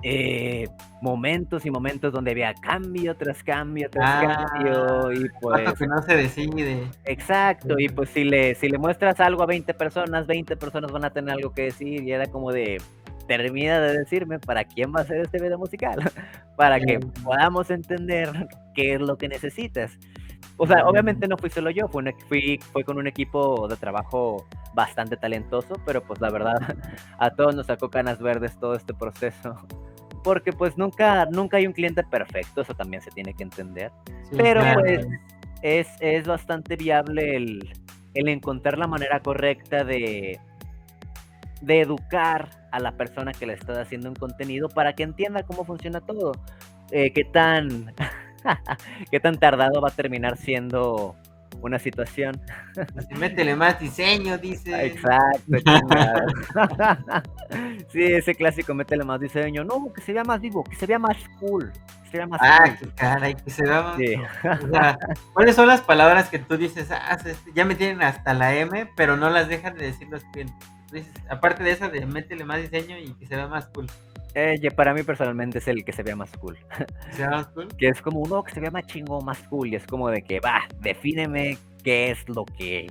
[0.02, 0.68] eh,
[1.00, 6.02] momentos y momentos donde había cambio tras cambio tras ah, cambio y pues que no
[6.02, 6.88] se decide.
[7.04, 11.04] Exacto, y pues si le si le muestras algo a 20 personas, 20 personas van
[11.04, 12.78] a tener algo que decir y era como de
[13.28, 15.98] termina de decirme para quién va a ser este video musical,
[16.56, 19.98] para que podamos entender qué es lo que necesitas.
[20.56, 24.44] O sea, obviamente no fui solo yo, fue, fui, fue con un equipo de trabajo
[24.74, 26.56] bastante talentoso, pero pues la verdad
[27.18, 29.54] a todos nos sacó canas verdes todo este proceso.
[30.28, 33.90] Porque pues nunca, nunca hay un cliente perfecto, eso también se tiene que entender.
[34.36, 35.06] pero pues
[35.62, 37.72] es, es bastante viable el,
[38.12, 40.38] el encontrar la manera correcta de,
[41.62, 45.64] de educar a la persona que le está haciendo un contenido para que entienda cómo
[45.64, 46.32] funciona todo.
[46.90, 47.94] Eh, qué tan
[49.10, 51.16] qué tan tardado va a terminar siendo
[51.60, 52.40] una situación.
[53.18, 54.86] métele más diseño, dice.
[54.86, 55.42] Exacto.
[57.92, 59.64] sí, ese clásico, métele más diseño.
[59.64, 61.72] No, que se vea más vivo, que se vea más cool.
[62.04, 64.96] Que se vea más ah, qué caray, que se vea más.
[65.32, 66.90] ¿Cuáles son las palabras que tú dices?
[66.90, 67.18] Ah,
[67.54, 70.56] ya me tienen hasta la M, pero no las dejan de decir los clientes.
[71.28, 73.86] aparte de esa de métele más diseño y que se vea más cool.
[74.40, 76.56] Eh, para mí personalmente es el que se vea más cool.
[77.10, 77.68] ¿Se vea más cool?
[77.76, 79.68] que es como uno que se vea más chingo, más cool.
[79.68, 82.86] Y es como de que, va, defíneme qué es lo que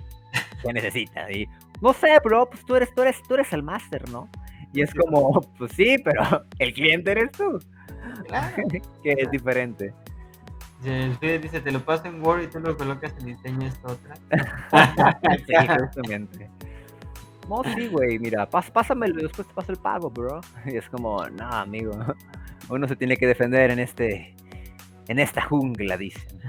[0.61, 1.31] se necesita.
[1.31, 1.47] Y
[1.81, 4.29] no sé, bro, pues tú eres, tú eres, tú eres el máster, ¿no?
[4.73, 6.21] Y es como, pues sí, pero
[6.59, 7.59] el cliente eres tú.
[9.01, 9.93] que es diferente.
[10.83, 14.15] Sí, dice, te lo paso en Word y tú lo colocas en diseño esta otra.
[15.47, 16.49] sí, justamente.
[17.47, 20.41] No, sí, güey, mira, pásamelo y después te paso el pago, bro.
[20.65, 21.97] Y es como, no, amigo,
[22.69, 24.35] uno se tiene que defender en este,
[25.07, 26.39] en esta jungla, dicen.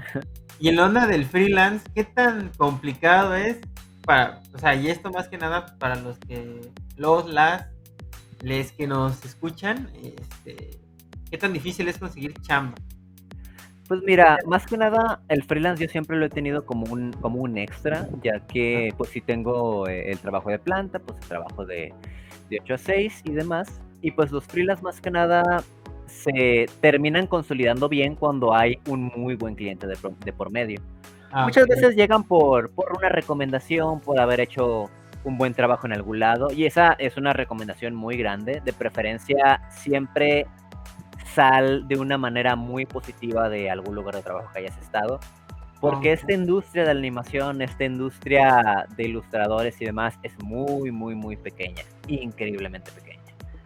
[0.59, 3.59] Y en la onda del freelance, ¿qué tan complicado es
[4.01, 6.61] para, o sea, y esto más que nada para los que,
[6.97, 7.67] los, las,
[8.41, 10.79] les que nos escuchan, este,
[11.29, 12.75] ¿qué tan difícil es conseguir chamba?
[13.89, 17.41] Pues mira, más que nada el freelance yo siempre lo he tenido como un, como
[17.41, 21.65] un extra, ya que pues si tengo eh, el trabajo de planta, pues el trabajo
[21.65, 21.91] de,
[22.51, 23.81] de 8 a 6 y demás.
[24.03, 25.63] Y pues los freelance más que nada
[26.05, 30.79] se terminan consolidando bien cuando hay un muy buen cliente de, de por medio.
[31.31, 34.87] Ah, Muchas veces llegan por, por una recomendación, por haber hecho
[35.23, 36.51] un buen trabajo en algún lado.
[36.51, 38.61] Y esa es una recomendación muy grande.
[38.63, 40.45] De preferencia, siempre
[41.33, 45.19] sal de una manera muy positiva de algún lugar de trabajo que hayas estado.
[45.79, 51.37] Porque esta industria de animación, esta industria de ilustradores y demás es muy, muy, muy
[51.37, 51.83] pequeña.
[52.07, 53.19] Increíblemente pequeña.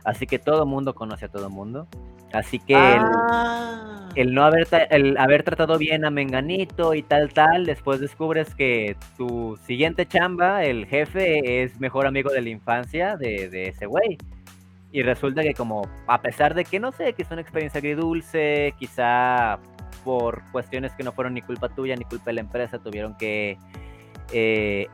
[0.04, 1.88] Así que todo mundo conoce a todo mundo.
[2.34, 4.10] Así que el, ah.
[4.26, 9.58] no haber, el haber tratado bien a Menganito y tal, tal, después descubres que tu
[9.66, 14.18] siguiente chamba, el jefe, es mejor amigo de la infancia de, de ese güey.
[14.94, 18.76] Y resulta que como, a pesar de que no sé, que es una experiencia agridulce,
[18.78, 19.58] quizá
[20.06, 23.58] por cuestiones que no fueron ni culpa tuya ni culpa de la empresa, tuvieron que
[24.32, 24.88] eh,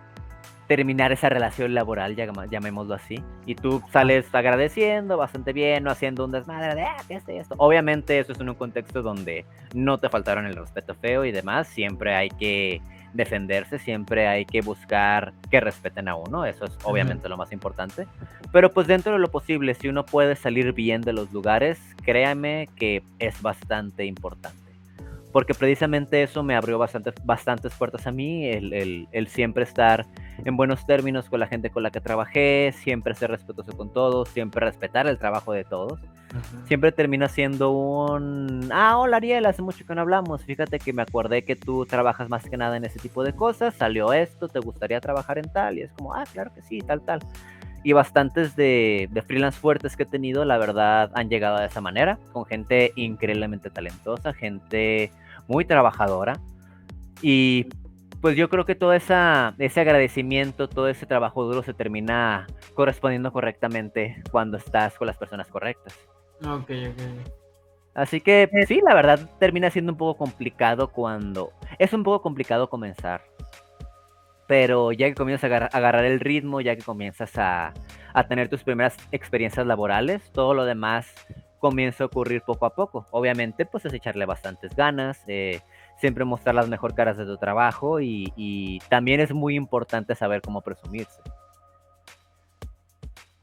[0.68, 3.22] terminar esa relación laboral, llamémoslo así.
[3.46, 7.56] Y tú sales agradeciendo bastante bien, no haciendo un desmadre de, ah, ¿qué es esto?
[7.58, 11.68] Obviamente eso es en un contexto donde no te faltaron el respeto feo y demás,
[11.68, 12.82] siempre hay que
[13.14, 18.08] defenderse, siempre hay que buscar que respeten a uno, eso es obviamente lo más importante.
[18.52, 22.70] Pero pues dentro de lo posible, si uno puede salir bien de los lugares, créame
[22.76, 24.70] que es bastante importante
[25.32, 30.06] porque precisamente eso me abrió bastante, bastantes puertas a mí, el, el, siempre estar
[30.44, 34.30] en buenos términos con la gente con la que trabajé, siempre ser respetuoso con todos,
[34.30, 36.00] siempre respetar el trabajo de todos.
[36.66, 41.02] Siempre termina siendo un, ah, hola Ariel, hace mucho que no hablamos, fíjate que me
[41.02, 44.60] acordé que tú trabajas más que nada en ese tipo de cosas, salió esto, ¿te
[44.60, 45.80] gustaría trabajar en tal?
[45.80, 47.20] Y es como, ah, claro que sí, tal, tal
[47.84, 51.82] y bastantes de, de, freelance fuertes que he tenido, la verdad, han llegado de esa
[51.82, 55.12] manera, con gente increíblemente talentosa, gente
[55.48, 56.40] muy trabajadora.
[57.22, 57.68] Y
[58.22, 63.32] pues yo creo que todo esa, ese agradecimiento, todo ese trabajo duro se termina correspondiendo
[63.32, 65.98] correctamente cuando estás con las personas correctas.
[66.44, 67.32] Ok, ok.
[67.96, 71.52] Así que sí, la verdad termina siendo un poco complicado cuando...
[71.78, 73.22] Es un poco complicado comenzar
[74.50, 77.72] pero ya que comienzas a agarrar, el ritmo, ya que comienzas a,
[78.28, 81.06] tener tus primeras experiencias laborales, todo lo demás
[81.60, 83.06] comienza a ocurrir poco a poco.
[83.12, 85.62] Obviamente, pues es echarle bastantes ganas, eh,
[86.00, 90.62] siempre mostrar las mejores caras de tu trabajo y, también es muy importante saber cómo
[90.62, 91.22] presumirse.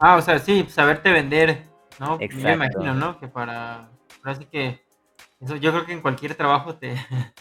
[0.00, 1.62] Ah, o sea, sí, saberte vender,
[1.98, 2.18] ¿no?
[2.20, 2.36] Exacto.
[2.36, 3.18] Yo me imagino, ¿no?
[3.18, 3.88] Que para,
[4.24, 4.80] así que
[5.40, 6.94] eso yo creo que en cualquier trabajo te,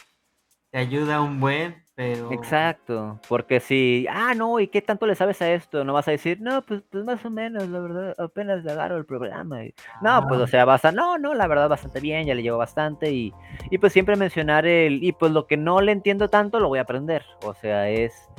[0.71, 2.31] te ayuda un buen, pero...
[2.33, 5.85] Exacto, porque si, ah, no, ¿y qué tanto le sabes a esto?
[5.85, 8.97] No vas a decir, no, pues, pues más o menos, la verdad, apenas le agarro
[8.97, 9.59] el programa.
[10.01, 12.57] no, pues, o sea, vas a, no, no, la verdad, bastante bien, ya le llevo
[12.57, 13.33] bastante y,
[13.71, 16.79] y pues siempre mencionar el, y pues lo que no le entiendo tanto lo voy
[16.79, 17.23] a aprender.
[17.45, 18.29] O sea, es,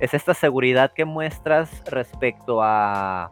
[0.00, 3.30] es esta seguridad que muestras respecto a,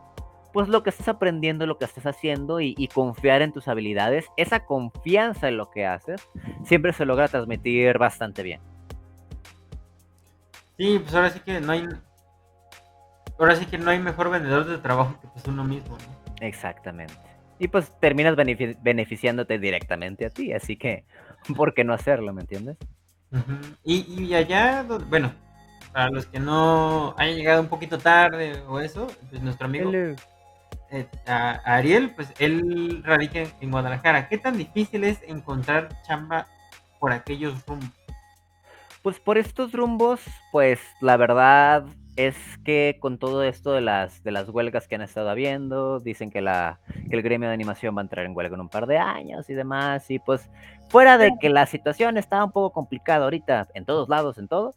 [0.52, 4.26] pues lo que estás aprendiendo, lo que estás haciendo y, y, confiar en tus habilidades,
[4.36, 6.28] esa confianza en lo que haces,
[6.64, 8.60] siempre se logra transmitir bastante bien.
[10.80, 11.86] Sí, pues ahora sí que no hay.
[13.38, 16.46] Ahora sí que no hay mejor vendedor de trabajo que pues uno mismo, ¿no?
[16.46, 17.14] Exactamente.
[17.58, 21.04] Y pues terminas beneficiándote directamente a ti, así que,
[21.56, 22.78] ¿por qué no hacerlo, me entiendes?
[23.84, 25.32] y, y, allá, bueno,
[25.92, 29.92] para los que no hayan llegado un poquito tarde o eso, pues nuestro amigo
[30.90, 34.28] eh, Ariel, pues él radica en Guadalajara.
[34.28, 36.46] ¿Qué tan difícil es encontrar chamba
[36.98, 37.90] por aquellos rumbos?
[39.02, 40.20] Pues por estos rumbos,
[40.52, 41.86] pues la verdad
[42.16, 46.30] es que con todo esto de las, de las huelgas que han estado habiendo, dicen
[46.30, 48.86] que, la, que el gremio de animación va a entrar en huelga en un par
[48.86, 50.50] de años y demás, y pues
[50.90, 54.74] fuera de que la situación está un poco complicada ahorita en todos lados, en todo,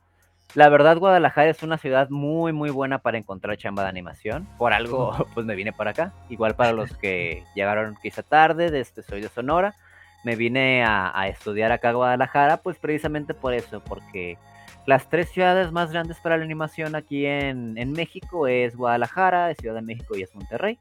[0.55, 4.73] la verdad Guadalajara es una ciudad muy muy buena para encontrar chamba de animación, por
[4.73, 9.21] algo pues me vine para acá, igual para los que llegaron quizá tarde, desde soy
[9.21, 9.75] de Sonora,
[10.23, 14.37] me vine a, estudiar acá a Guadalajara, pues precisamente por eso, porque
[14.85, 19.57] las tres ciudades más grandes para la animación aquí en, en México es Guadalajara, es
[19.57, 20.79] Ciudad de México y es Monterrey.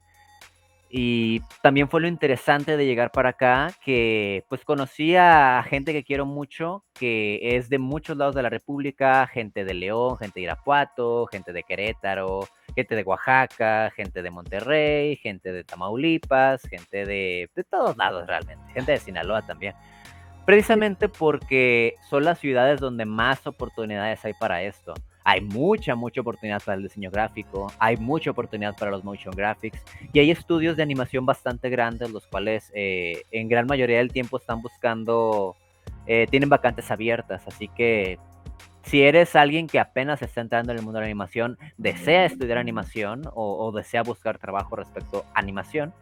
[0.94, 6.04] Y también fue lo interesante de llegar para acá, que pues conocí a gente que
[6.04, 10.44] quiero mucho, que es de muchos lados de la República, gente de León, gente de
[10.44, 17.48] Irapuato, gente de Querétaro, gente de Oaxaca, gente de Monterrey, gente de Tamaulipas, gente de,
[17.54, 19.74] de todos lados realmente, gente de Sinaloa también.
[20.44, 24.92] Precisamente porque son las ciudades donde más oportunidades hay para esto
[25.24, 29.82] hay mucha, mucha oportunidad para el diseño gráfico, hay mucha oportunidad para los motion graphics
[30.12, 34.38] y hay estudios de animación bastante grandes, los cuales eh, en gran mayoría del tiempo
[34.38, 35.56] están buscando,
[36.06, 38.18] eh, tienen vacantes abiertas, así que
[38.84, 42.58] si eres alguien que apenas está entrando en el mundo de la animación, desea estudiar
[42.58, 45.94] animación o, desea buscar trabajo respecto a animación,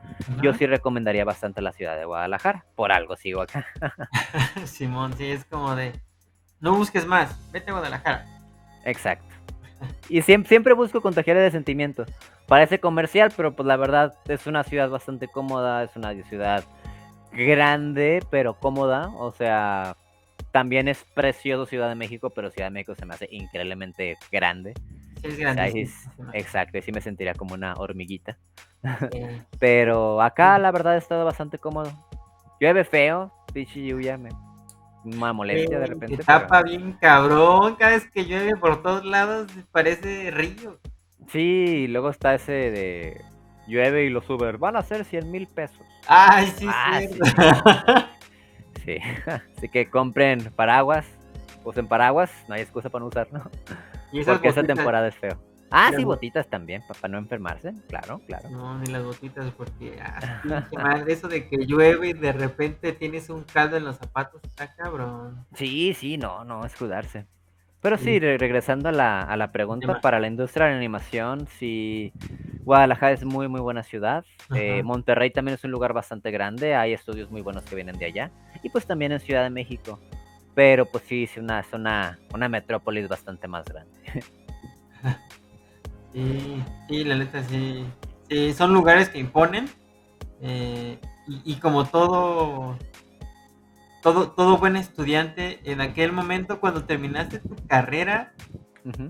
[0.43, 2.65] yo sí recomendaría bastante la ciudad de Guadalajara.
[2.75, 3.67] Por algo sigo acá.
[4.65, 5.93] Simón, sí, es como de,
[6.61, 8.40] no busques más, vete a Guadalajara.
[8.85, 9.27] Exacto.
[10.09, 12.05] Y siempre, siempre busco contagiar de sentimiento.
[12.47, 16.65] Parece comercial, pero pues la verdad es una ciudad bastante cómoda, es una ciudad
[17.33, 19.09] grande, pero cómoda.
[19.17, 19.97] O sea,
[20.51, 24.75] también es precioso Ciudad de México, pero Ciudad de México se me hace increíblemente grande.
[25.23, 25.89] Es grande.
[26.33, 28.39] exacto, y sí me sentiría como una hormiguita.
[29.61, 31.93] pero acá la verdad he estado bastante cómodo.
[32.61, 34.31] Llueve feo, pinche lluvia, me
[35.05, 36.17] una molestia de repente.
[36.17, 40.79] Se tapa bien cabrón, cada vez que llueve por todos lados parece río.
[41.29, 43.25] Sí, luego está ese de
[43.67, 45.87] llueve y los Uber van a ser 100 mil pesos.
[46.07, 47.19] Ay, sí, ah, sí.
[48.85, 48.99] sí.
[49.57, 51.07] Así que compren paraguas,
[51.65, 53.45] usen paraguas, no hay excusa para no usar, ¿no?
[54.25, 55.50] Porque esa temporada es feo.
[55.71, 58.51] Ah, sí, botitas también, para no enfermarse, claro, claro.
[58.51, 60.43] No, ni las botitas, porque ah,
[61.07, 65.47] eso de que llueve y de repente tienes un caldo en los zapatos, está cabrón.
[65.55, 67.27] Sí, sí, no, no, escudarse.
[67.81, 72.13] Pero sí, regresando a la, a la pregunta, para la industria de la animación, sí,
[72.63, 74.25] Guadalajara es muy, muy buena ciudad.
[74.55, 78.05] Eh, Monterrey también es un lugar bastante grande, hay estudios muy buenos que vienen de
[78.05, 78.31] allá.
[78.63, 79.99] Y pues también en Ciudad de México.
[80.55, 83.99] Pero pues sí, es una, es una, una metrópolis bastante más grande.
[86.13, 87.85] Sí, sí, la neta sí.
[88.29, 89.69] sí son lugares que imponen.
[90.43, 90.99] Eh,
[91.45, 92.77] y, como todo,
[94.03, 98.33] todo, todo buen estudiante, en aquel momento cuando terminaste tu carrera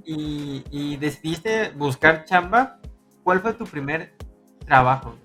[0.05, 2.79] y, decidiste buscar chamba,
[3.23, 4.13] ¿cuál fue tu primer
[4.67, 5.17] trabajo?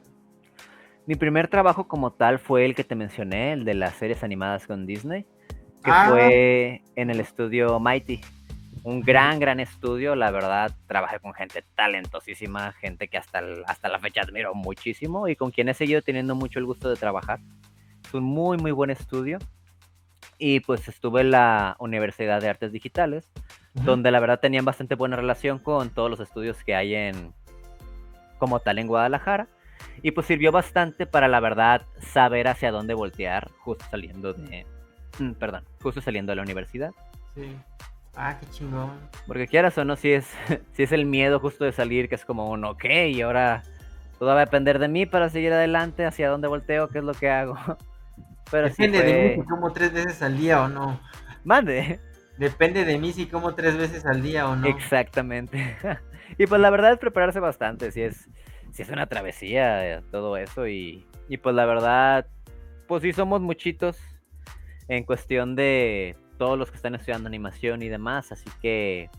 [1.05, 4.65] Mi primer trabajo como tal fue el que te mencioné, el de las series animadas
[4.65, 5.25] con Disney,
[5.83, 6.07] que ah.
[6.09, 8.21] fue en el estudio Mighty
[8.85, 10.15] un gran, gran estudio.
[10.15, 15.35] La verdad, trabajé con gente talentosísima, gente que hasta, hasta la fecha admiro muchísimo y
[15.35, 17.39] con quien he seguido teniendo mucho el gusto de trabajar.
[18.05, 19.39] Es un muy, muy buen estudio.
[20.37, 23.27] Y pues estuve en la Universidad de Artes Digitales,
[23.73, 27.33] donde la verdad tenían bastante buena relación con todos los estudios que hay en,
[28.37, 29.47] como tal en Guadalajara.
[30.03, 34.67] Y pues sirvió bastante para la verdad saber hacia dónde voltear justo saliendo de,
[35.17, 36.91] mm, perdón, justo saliendo de la universidad.
[37.33, 37.55] Sí.
[38.15, 38.91] Ah, qué chingón.
[39.27, 40.25] Porque quieras o no, si es,
[40.73, 43.63] si es el miedo justo de salir, que es como un, ok, y ahora
[44.19, 47.13] todo va a depender de mí para seguir adelante, hacia dónde volteo, qué es lo
[47.13, 47.55] que hago.
[48.51, 50.99] Pero Depende de mí si como tres veces al día o no.
[51.43, 51.99] Mande.
[52.37, 54.67] Depende de mí si como tres veces al día o no.
[54.67, 55.77] Exactamente.
[56.37, 58.29] y pues la verdad es prepararse bastante, si es,
[58.71, 62.27] si es una travesía, todo eso, y, y pues la verdad,
[62.87, 63.97] pues sí somos muchitos
[64.87, 69.09] en cuestión de todos los que están estudiando animación y demás, así que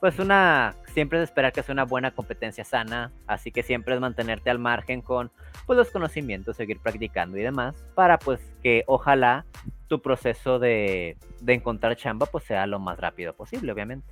[0.00, 4.00] pues una siempre es esperar que sea una buena competencia sana, así que siempre es
[4.00, 5.30] mantenerte al margen con
[5.66, 9.46] pues los conocimientos, seguir practicando y demás, para pues que ojalá
[9.88, 14.06] tu proceso de, de encontrar chamba pues sea lo más rápido posible, obviamente.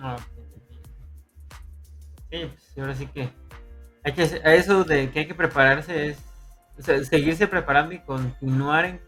[0.00, 0.16] Ah,
[2.30, 3.28] sí, pues ahora sí que
[4.04, 6.18] hay que eso de que hay que prepararse es
[7.08, 9.00] seguirse preparando y continuar en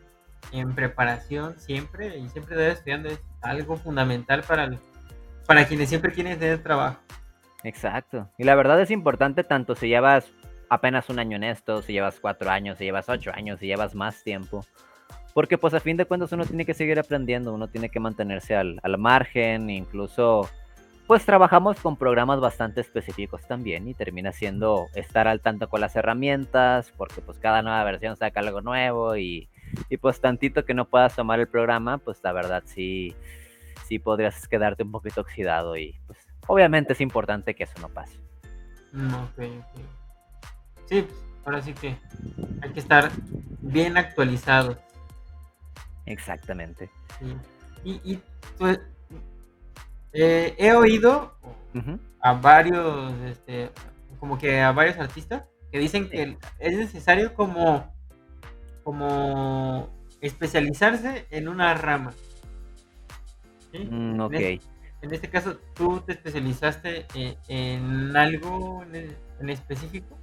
[0.53, 4.71] en preparación siempre y siempre debe estudiando es algo fundamental para,
[5.47, 7.01] para quienes siempre quieren tener trabajo.
[7.65, 8.29] Exacto.
[8.39, 10.31] Y la verdad es importante tanto si llevas
[10.71, 13.95] apenas un año en esto, si llevas cuatro años, si llevas ocho años, si llevas
[13.95, 14.65] más tiempo.
[15.35, 18.57] Porque pues a fin de cuentas uno tiene que seguir aprendiendo, uno tiene que mantenerse
[18.57, 20.49] al, al margen, incluso
[21.09, 25.97] pues trabajamos con programas bastante específicos también y termina siendo estar al tanto con las
[25.97, 29.49] herramientas, porque pues cada nueva versión saca algo nuevo y
[29.89, 33.15] y pues tantito que no puedas tomar el programa, pues la verdad sí,
[33.87, 38.19] sí podrías quedarte un poquito oxidado y pues obviamente es importante que eso no pase.
[38.93, 39.13] Mm,
[40.87, 41.07] sí, pues,
[41.45, 41.97] ahora sí que
[42.63, 43.11] hay que estar
[43.61, 44.79] bien actualizado.
[46.07, 46.91] Exactamente.
[47.85, 48.19] Y,
[48.59, 48.81] pues,
[50.13, 51.35] eh, he oído
[52.21, 53.71] a varios, este,
[54.19, 57.93] como que a varios artistas que dicen que es necesario como
[58.89, 59.91] como
[60.23, 62.15] especializarse en una rama.
[63.75, 64.33] Mm, ok.
[64.33, 67.07] En este, caso, ¿tú te especializaste
[67.49, 70.17] en, algo en, específico?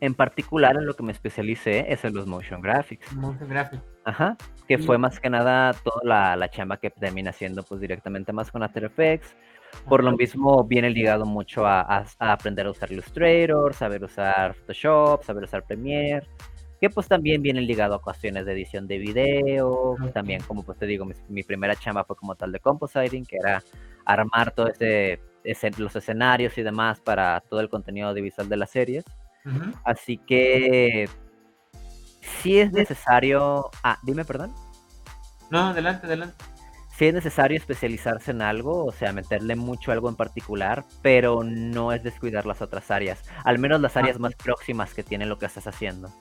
[0.00, 3.12] En particular, en lo que me especialicé es en los motion graphics.
[3.12, 3.84] Motion graphics.
[4.08, 4.36] Ajá.
[4.66, 8.50] Que fue más que nada toda la, la, chamba que termina haciendo pues directamente más
[8.50, 9.36] con After Effects.
[9.86, 14.54] Por lo mismo viene ligado mucho a, a, a aprender a usar Illustrator, saber usar
[14.54, 16.26] Photoshop, saber usar Premiere
[16.80, 20.86] que pues también viene ligado a cuestiones de edición de video, también como pues te
[20.86, 23.62] digo, mi, primera chamba fue como tal de compositing, que era
[24.04, 25.20] armar todo ese,
[25.76, 29.04] los escenarios y demás para todo el contenido audiovisual de las series.
[29.84, 31.08] Así que
[32.42, 33.70] si es necesario...
[33.82, 34.54] Ah, dime, perdón.
[35.50, 36.44] No, adelante, adelante.
[36.96, 41.92] Si es necesario especializarse en algo, o sea, meterle mucho algo en particular, pero no
[41.92, 45.46] es descuidar las otras áreas, al menos las áreas más próximas que tiene lo que
[45.46, 46.12] estás haciendo.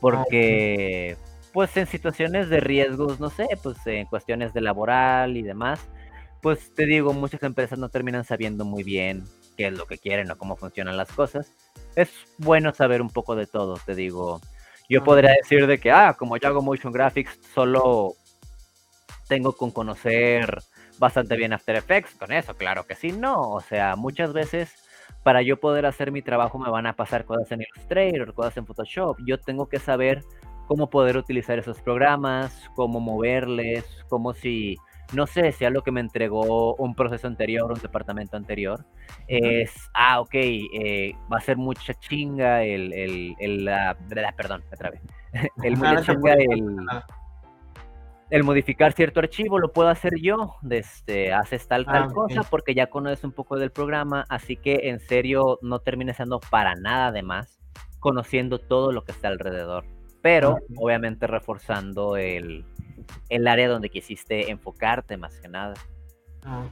[0.00, 1.16] Porque,
[1.52, 5.78] pues en situaciones de riesgos, no sé, pues en cuestiones de laboral y demás,
[6.42, 9.24] pues te digo, muchas empresas no terminan sabiendo muy bien
[9.56, 11.52] qué es lo que quieren o cómo funcionan las cosas.
[11.94, 14.40] Es bueno saber un poco de todo, te digo.
[14.88, 18.14] Yo podría decir de que, ah, como yo hago motion graphics, solo
[19.28, 20.58] tengo con conocer
[20.98, 23.40] bastante bien After Effects, con eso, claro que sí, no.
[23.50, 24.74] O sea, muchas veces
[25.22, 28.66] para yo poder hacer mi trabajo me van a pasar cosas en Illustrator, cosas en
[28.66, 29.18] Photoshop.
[29.26, 30.22] Yo tengo que saber
[30.66, 34.76] cómo poder utilizar esos programas, cómo moverles, cómo si,
[35.12, 38.84] no sé, si algo que me entregó un proceso anterior, un departamento anterior,
[39.26, 43.96] es, ah, ok, eh, va a ser mucha chinga el, el, el la,
[44.36, 45.00] perdón, otra vez,
[45.62, 46.86] el, mucha chinga el
[48.30, 52.74] el modificar cierto archivo lo puedo hacer yo, este, haces tal, tal ah, cosa, porque
[52.74, 57.12] ya conoces un poco del programa, así que en serio no termines siendo para nada
[57.12, 57.60] de más,
[58.00, 59.84] conociendo todo lo que está alrededor,
[60.22, 62.64] pero ah, obviamente reforzando el,
[63.28, 65.74] el, área donde quisiste enfocarte más que nada.
[66.44, 66.66] Ah,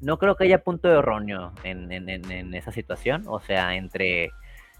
[0.00, 4.30] no creo que haya punto erróneo en, en, en esa situación, o sea, entre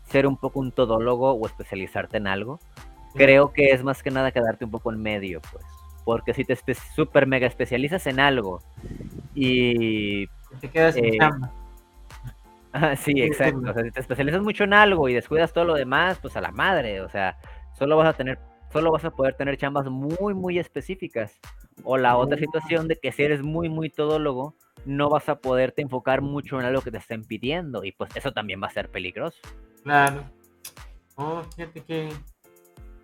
[0.04, 2.58] ser un poco un todólogo o especializarte en algo.
[3.14, 5.64] Creo que es más que nada quedarte un poco en medio, pues.
[6.04, 6.56] Porque si te
[6.94, 8.60] super mega especializas en algo
[9.34, 10.26] y...
[10.60, 11.52] Te quedas sin eh, chamba.
[12.96, 13.70] sí, exacto.
[13.70, 16.40] O sea, si te especializas mucho en algo y descuidas todo lo demás, pues a
[16.40, 17.00] la madre.
[17.02, 17.36] O sea,
[17.78, 18.38] solo vas a tener,
[18.72, 21.38] solo vas a poder tener chambas muy, muy específicas.
[21.84, 24.54] O la otra situación de que si eres muy, muy todólogo,
[24.84, 27.84] no vas a poderte enfocar mucho en algo que te estén pidiendo.
[27.84, 29.38] Y pues eso también va a ser peligroso.
[29.82, 30.24] Claro.
[31.16, 32.08] Oh, fíjate que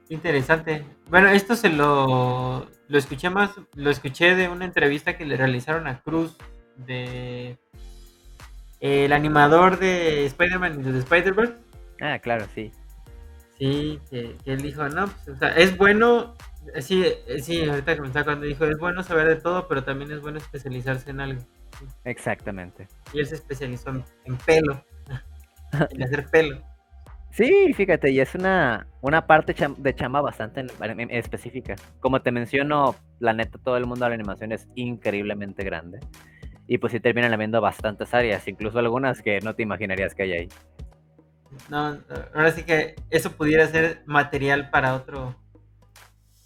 [0.08, 0.84] Interesante.
[1.10, 5.86] Bueno, esto se lo, lo escuché más, lo escuché de una entrevista que le realizaron
[5.86, 6.36] a Cruz
[6.76, 7.58] de
[8.80, 11.54] el animador de Spider-Man y de Spider-Verse.
[12.00, 12.72] Ah, claro, sí.
[13.58, 16.36] Sí, que, él dijo, no, pues, o sea, es bueno,
[16.80, 17.04] sí,
[17.40, 20.20] sí, ahorita que me está cuando dijo, es bueno saber de todo, pero también es
[20.20, 21.42] bueno especializarse en algo.
[22.04, 22.86] Exactamente.
[23.12, 24.84] Y él se especializó en pelo,
[25.90, 26.62] en hacer pelo.
[27.30, 30.66] Sí, fíjate, y es una, una parte de chamba bastante
[31.10, 31.76] específica.
[32.00, 36.00] Como te menciono, la neta, todo el mundo de la animación es increíblemente grande.
[36.66, 40.32] Y pues sí terminan habiendo bastantes áreas, incluso algunas que no te imaginarías que hay
[40.32, 40.48] ahí.
[41.68, 41.98] No,
[42.34, 45.34] ahora sí que eso pudiera ser material para otro,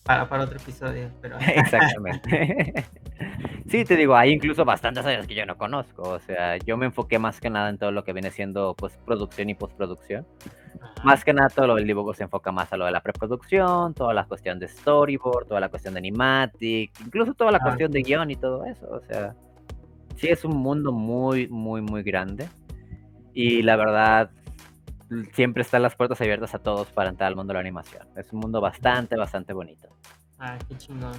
[0.04, 1.38] para, para otro episodio, pero...
[1.40, 2.86] Exactamente.
[3.68, 6.02] sí, te digo, hay incluso bastantes áreas que yo no conozco.
[6.02, 8.98] O sea, yo me enfoqué más que nada en todo lo que viene siendo pues,
[9.04, 10.26] producción y postproducción.
[11.04, 13.94] Más que nada todo lo del dibujo se enfoca más a lo de la preproducción,
[13.94, 18.02] toda la cuestión de storyboard, toda la cuestión de animatic, incluso toda la cuestión de
[18.02, 18.88] guion y todo eso.
[18.88, 19.34] O sea,
[20.16, 22.48] sí es un mundo muy, muy, muy grande.
[23.34, 24.30] Y la verdad,
[25.32, 28.06] siempre están las puertas abiertas a todos para entrar al mundo de la animación.
[28.16, 29.88] Es un mundo bastante, bastante bonito.
[30.38, 31.14] Ah, qué chingón.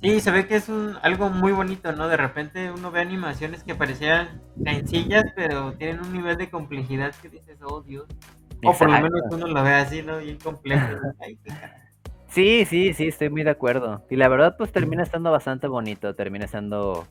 [0.00, 2.06] Sí, se ve que es un, algo muy bonito, ¿no?
[2.08, 7.28] De repente uno ve animaciones que parecían sencillas, pero tienen un nivel de complejidad que
[7.28, 8.06] dices, oh Dios.
[8.64, 10.18] O por lo menos uno lo ve así, ¿no?
[10.18, 10.86] Bien complejo.
[12.28, 14.04] sí, sí, sí, estoy muy de acuerdo.
[14.08, 17.06] Y la verdad, pues termina estando bastante bonito, termina estando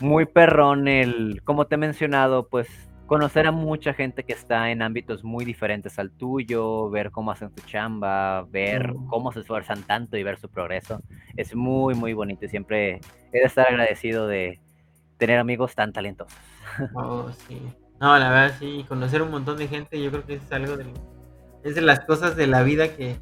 [0.00, 2.68] muy perrón el, como te he mencionado, pues
[3.08, 7.50] conocer a mucha gente que está en ámbitos muy diferentes al tuyo, ver cómo hacen
[7.50, 11.00] su chamba, ver cómo se esfuerzan tanto y ver su progreso.
[11.34, 13.00] Es muy, muy bonito y siempre
[13.32, 14.60] he de estar agradecido de
[15.16, 16.38] tener amigos tan talentosos.
[16.94, 17.60] Oh, sí.
[17.98, 20.84] No, la verdad sí, conocer un montón de gente, yo creo que es algo de,
[21.64, 23.16] es de las cosas de la vida que,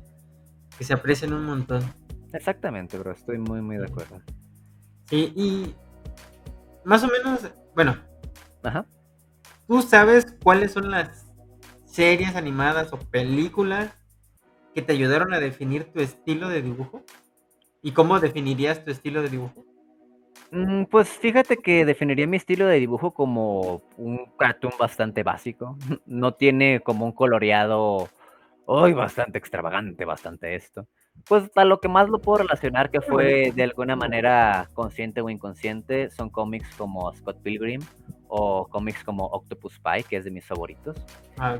[0.77, 1.83] que se aprecian un montón.
[2.35, 4.21] Exactamente, bro, estoy muy, muy de acuerdo.
[5.05, 5.75] Sí, y
[6.85, 7.97] más o menos, bueno,
[8.65, 8.85] Ajá.
[9.67, 11.27] ¿Tú sabes cuáles son las
[11.85, 13.91] series animadas o películas
[14.75, 17.03] que te ayudaron a definir tu estilo de dibujo?
[17.83, 19.65] ¿Y cómo definirías tu estilo de dibujo?
[20.51, 25.77] Mm, pues fíjate que definiría mi estilo de dibujo como un cartoon bastante básico.
[26.07, 28.09] No tiene como un coloreado
[28.65, 30.87] hoy bastante extravagante, bastante esto.
[31.29, 35.31] Pues a lo que más lo puedo relacionar que fue de alguna manera consciente o
[35.31, 37.81] inconsciente son cómics como Scott Pilgrim
[38.29, 40.97] o cómics como Octopus Pie, que es de mis favoritos.
[41.39, 41.59] Ah,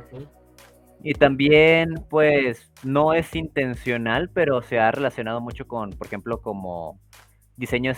[1.03, 6.99] y también, pues, no es intencional, pero se ha relacionado mucho con, por ejemplo, como
[7.55, 7.97] diseños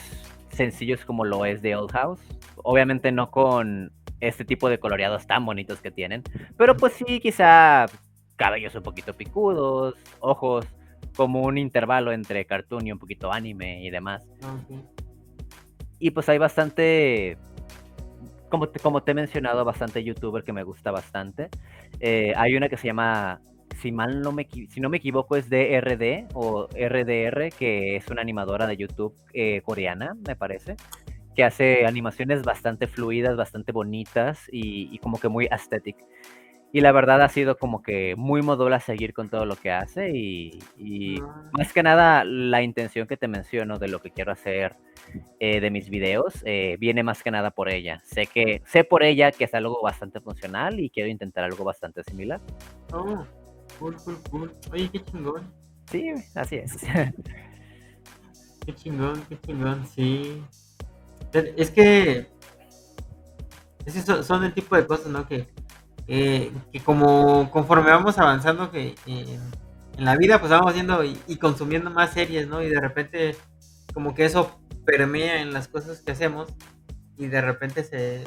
[0.52, 2.20] sencillos como lo es de Old House.
[2.58, 6.24] Obviamente no con este tipo de coloreados tan bonitos que tienen,
[6.58, 7.86] pero pues sí, quizá
[8.36, 10.66] cabellos un poquito picudos, ojos
[11.16, 14.28] como un intervalo entre cartoon y un poquito anime y demás.
[16.00, 17.38] Y pues hay bastante,
[18.50, 21.50] como te, como te he mencionado, bastante youtuber que me gusta bastante.
[22.00, 23.42] Eh, hay una que se llama
[23.80, 28.22] si mal no me, si no me equivoco, es DRD o RDR, que es una
[28.22, 30.76] animadora de YouTube eh, coreana, me parece,
[31.36, 35.96] que hace animaciones bastante fluidas, bastante bonitas y, como que muy aesthetic.
[36.72, 39.72] Y la verdad ha sido como que muy modular a seguir con todo lo que
[39.72, 40.60] hace y,
[41.22, 41.50] ah.
[41.52, 44.76] más que nada la intención que te menciono de lo que quiero hacer
[45.40, 48.02] eh, de mis videos eh, viene más que nada por ella.
[48.06, 52.04] Sé que sé por ella que es algo bastante funcional y quiero intentar algo bastante
[52.04, 52.40] similar.
[52.94, 53.26] Oh,
[53.80, 54.56] cool, cool, cool.
[54.72, 55.52] Oye, qué chingón.
[55.90, 56.78] Sí, así es.
[58.66, 60.44] qué chingón, qué chingón, sí.
[61.34, 62.28] Es que,
[63.86, 65.28] es son el tipo de cosas, ¿no?
[65.28, 65.48] Que
[66.12, 71.92] eh, que como conforme vamos avanzando que en la vida, pues vamos viendo y, consumiendo
[71.92, 72.64] más series, ¿no?
[72.64, 73.36] Y de repente
[73.94, 76.52] como que eso permea en las cosas que hacemos
[77.16, 78.24] y de repente se,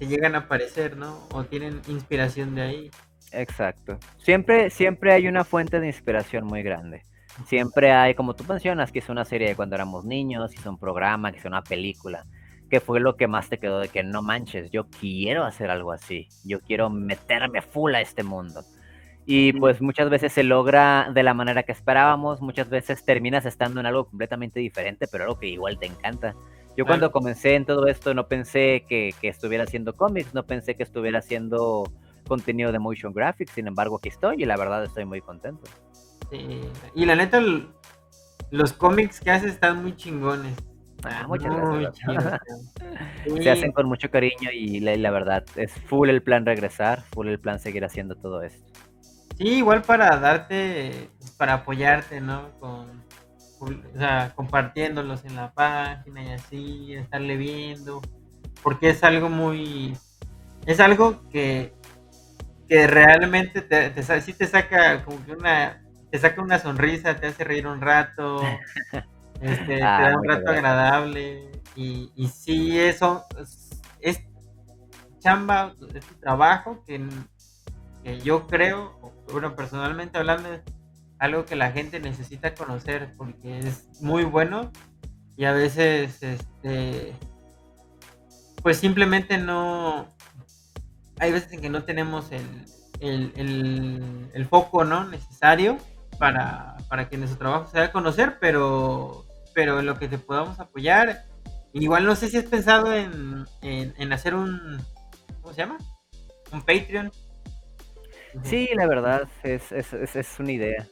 [0.00, 1.28] llegan a aparecer, ¿no?
[1.32, 2.90] O tienen inspiración de ahí.
[3.30, 3.98] Exacto.
[4.16, 7.02] Siempre, siempre hay una fuente de inspiración muy grande.
[7.46, 10.66] Siempre hay, como tú mencionas, que es una serie de cuando éramos niños, que es
[10.66, 12.24] un programa, que es una película.
[12.70, 15.92] ¿Qué fue lo que más te quedó de que no manches, yo quiero hacer algo
[15.92, 18.62] así, yo quiero meterme full a este mundo?
[19.28, 23.80] Y pues muchas veces se logra de la manera que esperábamos, muchas veces terminas estando
[23.80, 26.34] en algo completamente diferente, pero algo que igual te encanta.
[26.76, 30.76] Yo cuando comencé en todo esto no pensé que, que, estuviera haciendo cómics, no pensé
[30.76, 31.90] que estuviera haciendo
[32.28, 35.68] contenido de motion graphics, sin embargo aquí estoy y la verdad estoy muy contento.
[36.30, 36.60] Sí.
[36.94, 37.40] Y la neta,
[38.50, 40.54] los cómics que haces están muy chingones.
[41.08, 42.40] Ah, muchas gracias.
[43.42, 47.38] Se hacen con mucho cariño y la, verdad es full el plan regresar, full el
[47.38, 48.64] plan seguir haciendo todo esto.
[49.36, 52.50] Sí, igual para darte, para apoyarte, ¿no?
[52.58, 53.04] Con,
[53.60, 58.00] o sea, compartiéndolos en la página y así, estarle viendo,
[58.62, 59.96] porque es algo muy,
[60.66, 61.74] es algo que,
[62.68, 67.26] que realmente te, te, sí te saca como que una, te saca una sonrisa, te
[67.26, 68.40] hace reír un rato.
[69.40, 71.50] Este, ah, te da un rato agradable.
[71.74, 73.24] Y, y sí, eso
[74.00, 74.20] es,
[75.18, 77.04] chamba, es trabajo que,
[78.22, 80.62] yo creo, bueno, personalmente hablando, es
[81.18, 84.70] algo que la gente necesita conocer porque es muy bueno
[85.36, 87.12] y a veces, este,
[88.62, 90.06] pues simplemente no,
[91.18, 93.32] hay veces en que no tenemos el,
[94.32, 95.04] el, foco, ¿no?
[95.08, 95.78] Necesario
[96.18, 99.25] para, para que nuestro trabajo se dé a conocer, pero
[99.56, 101.24] pero en lo que te podamos apoyar.
[101.72, 104.78] Igual no sé si has pensado en, en, hacer un,
[105.40, 105.78] ¿cómo se llama?
[106.52, 107.10] Un Patreon.
[108.44, 110.86] Sí, la verdad, es, es, es, una idea.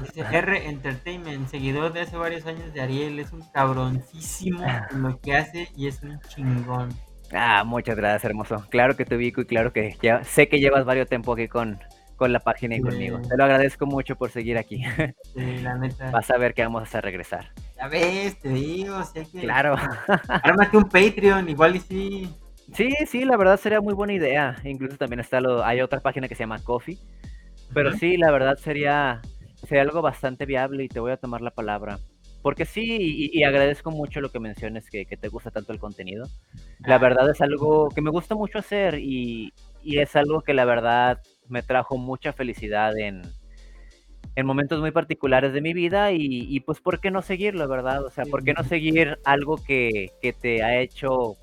[0.00, 5.20] dice R Entertainment, seguidor de hace varios años de Ariel, es un cabroncísimo en lo
[5.20, 6.90] que hace y es un chingón.
[7.32, 8.64] Ah, muchas gracias, hermoso.
[8.70, 11.80] Claro que te ubico y claro que ya sé que llevas varios tiempo aquí con,
[12.24, 13.20] con la página y conmigo.
[13.20, 14.82] Te lo agradezco mucho por seguir aquí.
[15.34, 16.10] Sí, la neta.
[16.10, 17.50] Vas a ver que vamos a regresar.
[17.76, 19.40] Ya ves, te digo, sé que...
[19.40, 19.76] Claro.
[20.28, 22.34] Ármate un Patreon, igual y sí.
[22.72, 24.56] Sí, sí, la verdad sería muy buena idea.
[24.64, 26.96] Incluso también está lo, hay otra página que se llama Coffee.
[27.74, 29.20] Pero sí, la verdad sería,
[29.68, 31.98] sería algo bastante viable y te voy a tomar la palabra.
[32.40, 36.26] Porque sí, y, agradezco mucho lo que menciones, que, que, te gusta tanto el contenido.
[36.78, 39.52] La verdad es algo que me gusta mucho hacer y,
[39.82, 43.22] y es algo que la verdad me trajo mucha felicidad en,
[44.36, 48.04] en momentos muy particulares de mi vida y, pues por qué no seguirlo, ¿verdad?
[48.04, 51.36] O sea, ¿por qué no seguir algo que, te ha hecho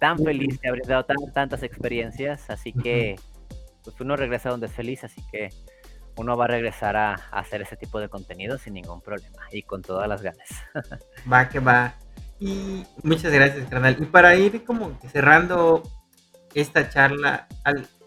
[0.00, 2.50] tan feliz, te ha brindado tantas experiencias?
[2.50, 3.16] Así que
[3.84, 5.50] pues uno regresa donde es feliz, así que
[6.16, 9.82] uno va a regresar a, hacer ese tipo de contenido sin ningún problema y con
[9.82, 10.48] todas las ganas.
[11.32, 11.94] Va que va.
[12.40, 13.96] Y muchas gracias, carnal.
[13.98, 15.82] Y para ir como cerrando
[16.52, 17.46] esta charla,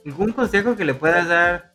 [0.07, 1.73] ¿algún consejo que le puedas dar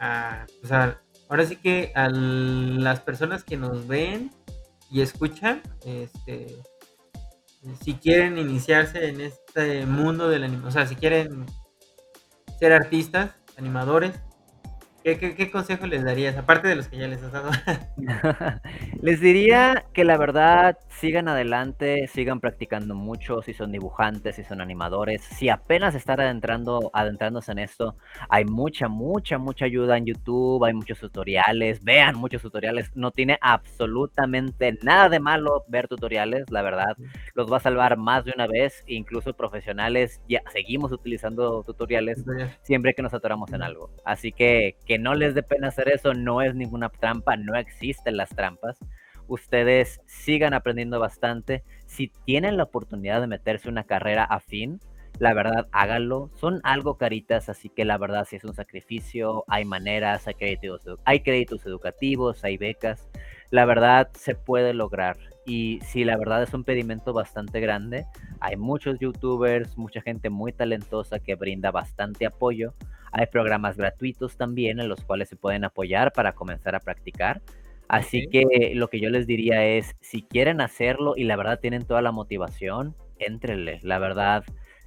[0.00, 4.32] a, pues ahora sí que a las personas que nos ven
[4.90, 6.56] y escuchan, este,
[7.82, 11.46] si quieren iniciarse en este mundo del anime, o sea, si quieren
[12.58, 14.18] ser artistas, animadores,
[15.16, 17.50] ¿Qué, consejo les darías, aparte de los que ya les has dado?
[19.02, 24.60] les diría que la verdad sigan adelante, sigan practicando mucho, si son dibujantes, si son
[24.60, 27.96] animadores, si apenas están adentrando, adentrándose en esto,
[28.28, 33.38] hay mucha, mucha, mucha ayuda en YouTube, hay muchos tutoriales, vean muchos tutoriales, no tiene
[33.40, 36.96] absolutamente nada de malo ver tutoriales, la verdad,
[37.34, 42.24] los va a salvar más de una vez, incluso profesionales, ya seguimos utilizando tutoriales
[42.62, 46.14] siempre que nos atoramos en algo, así que que no les dé pena hacer eso,
[46.14, 48.78] no es ninguna trampa, no existen las trampas.
[49.28, 51.62] Ustedes sigan aprendiendo bastante.
[51.86, 54.80] Si tienen la oportunidad de meterse una carrera afín,
[55.18, 56.30] la verdad háganlo.
[56.34, 60.82] Son algo caritas, así que la verdad si es un sacrificio, hay maneras, hay créditos,
[61.04, 63.08] hay créditos educativos, hay becas.
[63.50, 65.16] La verdad se puede lograr.
[65.46, 68.04] y sí, la verdad es un pedimento bastante grande.
[68.40, 72.74] Hay muchos youtubers, mucha gente muy talentosa que brinda bastante apoyo.
[73.18, 77.42] Hay programas gratuitos también en los cuales se pueden apoyar para comenzar a practicar.
[77.88, 81.84] Así que lo que yo les diría es, si quieren hacerlo y la verdad tienen
[81.84, 83.80] toda la motivación, éntrenle.
[83.82, 84.44] La verdad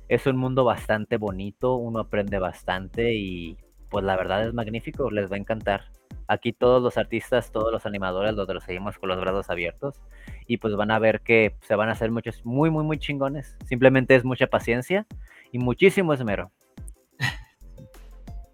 [0.07, 3.57] es un mundo bastante bonito, uno aprende bastante y
[3.89, 5.91] pues la verdad es magnífico, les va a encantar.
[6.29, 10.01] Aquí todos los artistas, todos los animadores los, los seguimos con los brazos abiertos
[10.47, 13.57] y pues van a ver que se van a hacer muchos muy, muy, muy chingones.
[13.65, 15.05] Simplemente es mucha paciencia
[15.51, 16.49] y muchísimo esmero.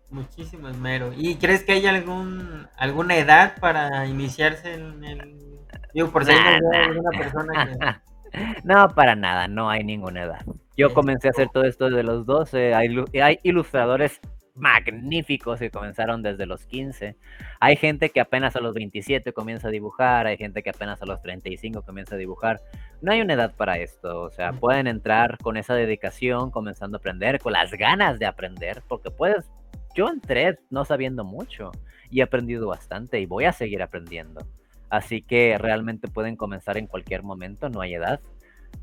[0.10, 1.12] Muchísimo esmero.
[1.16, 5.60] ¿Y crees que hay algún alguna edad para iniciarse en el...
[5.94, 8.04] Digo, por si alguna persona
[8.64, 10.46] No, para nada, no hay ninguna edad.
[10.76, 14.22] Yo comencé a hacer todo esto desde los 12, hay, hay ilustradores
[14.58, 17.16] magníficos que comenzaron desde los 15.
[17.60, 21.06] Hay gente que apenas a los 27 comienza a dibujar, hay gente que apenas a
[21.06, 22.60] los 35 comienza a dibujar.
[23.02, 27.00] No hay una edad para esto, o sea, pueden entrar con esa dedicación, comenzando a
[27.00, 29.50] aprender, con las ganas de aprender, porque puedes
[29.98, 31.72] yo entré no sabiendo mucho
[32.12, 34.48] y he aprendido bastante y voy a seguir aprendiendo.
[34.92, 38.22] Así que realmente pueden comenzar en cualquier momento, no hay edad.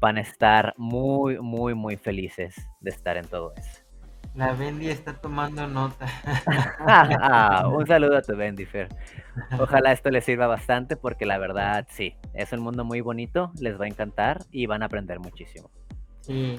[0.00, 3.80] Van a estar muy, muy, muy felices de estar en todo eso.
[4.34, 6.06] La Bendy está tomando nota.
[6.80, 8.88] Ah, un saludo a tu Bendy, Fer.
[9.60, 13.80] Ojalá esto les sirva bastante porque la verdad, sí, es un mundo muy bonito, les
[13.80, 15.70] va a encantar y van a aprender muchísimo.
[16.22, 16.58] Sí.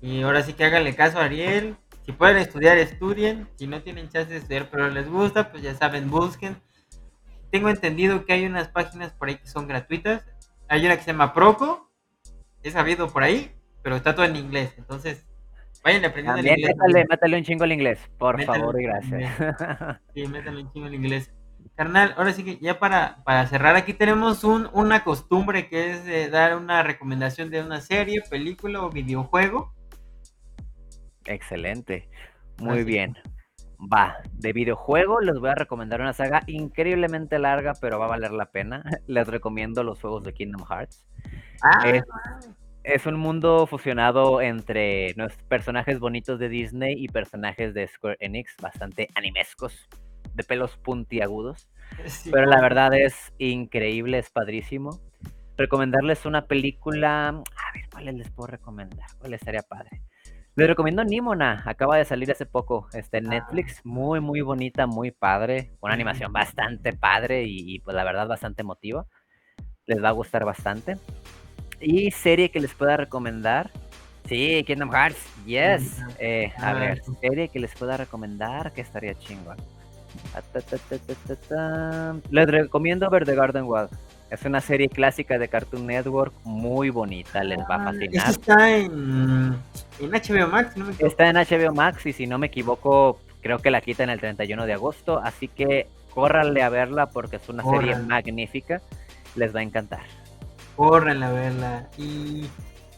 [0.00, 3.48] Y ahora sí que háganle caso a Ariel, si pueden estudiar, estudien.
[3.56, 6.56] Si no tienen chance de estudiar, pero les gusta, pues ya saben, busquen.
[7.50, 10.24] Tengo entendido que hay unas páginas por ahí que son gratuitas.
[10.68, 11.90] Hay una que se llama Proco.
[12.62, 14.74] He sabido por ahí, pero está todo en inglés.
[14.78, 15.26] Entonces,
[15.84, 16.74] vayan aprendiendo el inglés.
[16.76, 19.32] Métale, métale, un chingo el inglés, por favor y gracias.
[20.14, 21.32] Sí, métale un chingo el inglés.
[21.76, 26.30] Carnal, ahora sí que ya para, para cerrar, aquí tenemos un, una costumbre que es
[26.30, 29.72] dar una recomendación de una serie, película o videojuego
[31.26, 32.08] Excelente.
[32.58, 33.16] Muy bien.
[33.92, 38.30] Va, de videojuego les voy a recomendar una saga increíblemente larga, pero va a valer
[38.30, 38.84] la pena.
[39.08, 41.04] Les recomiendo los juegos de Kingdom Hearts.
[41.62, 42.00] Ah.
[42.84, 45.14] Es, un mundo fusionado entre
[45.48, 49.88] personajes bonitos de Disney y personajes de Square Enix, bastante animescos,
[50.34, 51.68] de pelos puntiagudos.
[52.30, 55.00] pero la verdad es increíble, es padrísimo.
[55.56, 57.28] Recomendarles una película.
[57.28, 59.06] A ver, ¿cuál les puedo recomendar?
[59.18, 60.02] ¿Cuál estaría padre?
[60.54, 65.10] Les recomiendo Nimona, acaba de salir hace poco, está en Netflix, muy muy bonita, muy
[65.10, 69.06] padre, una animación bastante padre y, pues la verdad bastante emotiva.
[69.86, 70.98] Les va a gustar bastante.
[71.80, 73.70] Y serie que les pueda recomendar.
[74.26, 76.02] Sí, Kingdom Hearts, yes.
[76.18, 79.56] Eh, a ver, serie que les pueda recomendar que estaría chingón.
[82.30, 83.88] Les recomiendo ver The Garden Wall.
[84.32, 88.30] Es una serie clásica de Cartoon Network muy bonita, les va a ah, fascinar.
[88.30, 89.58] Está en,
[90.00, 93.70] HBO Max, no me Está en HBO Max y si no me equivoco, creo que
[93.70, 97.94] la quitan el 31 de agosto, así que córranle a verla porque es una serie
[97.96, 98.80] magnífica,
[99.36, 100.04] les va a encantar.
[100.76, 101.88] Córranle a verla.
[101.98, 102.46] Y,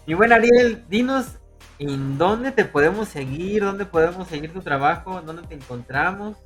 [0.06, 1.38] y bueno, Ariel, dinos
[1.80, 6.36] en dónde te podemos seguir, dónde podemos seguir tu trabajo, dónde te encontramos.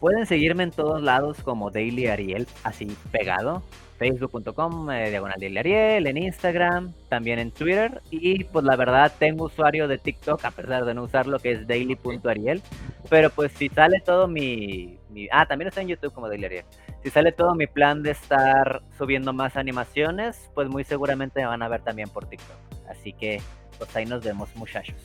[0.00, 3.62] Pueden seguirme en todos lados como Daily Ariel, así pegado
[4.02, 8.02] facebook.com, eh, diagonal de Ariel, en Instagram, también en Twitter.
[8.10, 11.66] Y pues la verdad tengo usuario de TikTok, a pesar de no usarlo, que es
[11.68, 12.62] daily.ariel.
[13.08, 14.98] Pero pues si sale todo mi,
[15.30, 16.64] Ah, también está en YouTube como Daily Ariel.
[17.02, 21.62] Si sale todo mi plan de estar subiendo más animaciones, pues muy seguramente me van
[21.62, 22.56] a ver también por TikTok.
[22.88, 23.40] Así que
[23.78, 24.96] pues ahí nos vemos muchachos.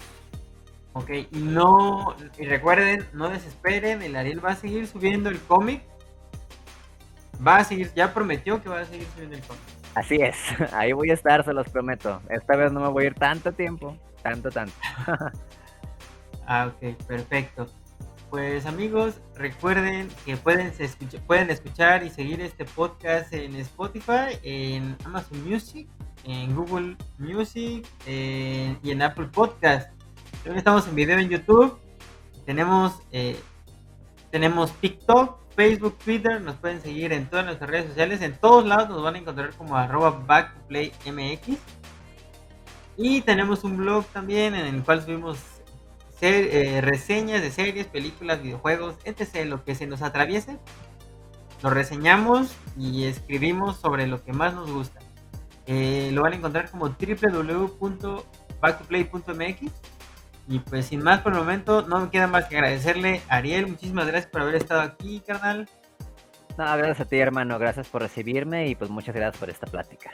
[0.94, 5.84] Ok, y no, y recuerden, no desesperen, el Ariel va a seguir subiendo el cómic
[7.46, 9.62] va a seguir, ya prometió que va a seguir subiendo el cómic.
[9.96, 10.36] Así es,
[10.74, 12.22] ahí voy a estar, se los prometo.
[12.30, 14.74] Esta vez no me voy a ir tanto tiempo, tanto, tanto.
[16.48, 17.68] ah, ok, perfecto.
[18.30, 24.98] Pues amigos, recuerden que pueden, escuchar, pueden escuchar y seguir este podcast en Spotify, en
[25.06, 25.88] Amazon Music,
[26.26, 29.90] en Google Music y en Apple Podcast.
[30.44, 31.80] También estamos en video en YouTube.
[32.46, 33.40] Tenemos, eh,
[34.30, 38.90] tenemos TikTok, Facebook, Twitter, nos pueden seguir en todas nuestras redes sociales, en todos lados
[38.90, 40.24] nos van a encontrar como arroba.
[42.96, 45.40] Y tenemos un blog también en el cual subimos
[46.22, 49.48] eh, reseñas de series, películas, videojuegos, etc.
[49.48, 50.60] Lo que se nos atraviese,
[51.64, 55.00] lo reseñamos y escribimos sobre lo que más nos gusta.
[55.66, 59.72] Eh, lo van a encontrar como www.backtoplay.mx
[60.48, 63.68] y pues sin más por el momento, no me queda más que agradecerle a Ariel.
[63.68, 65.70] Muchísimas gracias por haber estado aquí, carnal.
[66.58, 67.60] No, gracias a ti, hermano.
[67.60, 70.12] Gracias por recibirme y pues muchas gracias por esta plática.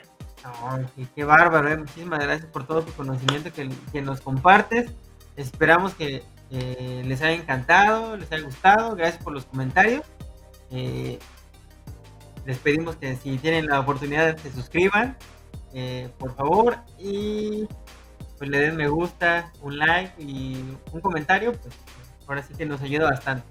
[1.14, 1.76] qué, bárbaro, eh.
[1.76, 4.92] muchísimas gracias por todo tu conocimiento que, nos compartes.
[5.36, 8.96] Esperamos que les haya encantado, les haya gustado.
[8.96, 10.02] Gracias por los comentarios.
[10.70, 11.18] Eh,
[12.44, 15.16] les pedimos que si tienen la oportunidad se suscriban,
[15.72, 17.66] eh, por favor, y
[18.44, 21.74] pues le den me gusta, un like y un comentario, pues
[22.26, 23.46] ahora sí que nos ayuda bastante.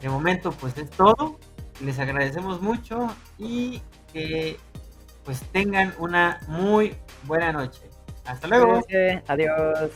[0.00, 1.38] De momento, pues es todo.
[1.82, 4.58] Les agradecemos mucho y que
[5.24, 7.90] pues tengan una muy buena noche.
[8.24, 8.80] Hasta luego.
[9.26, 9.90] Adiós.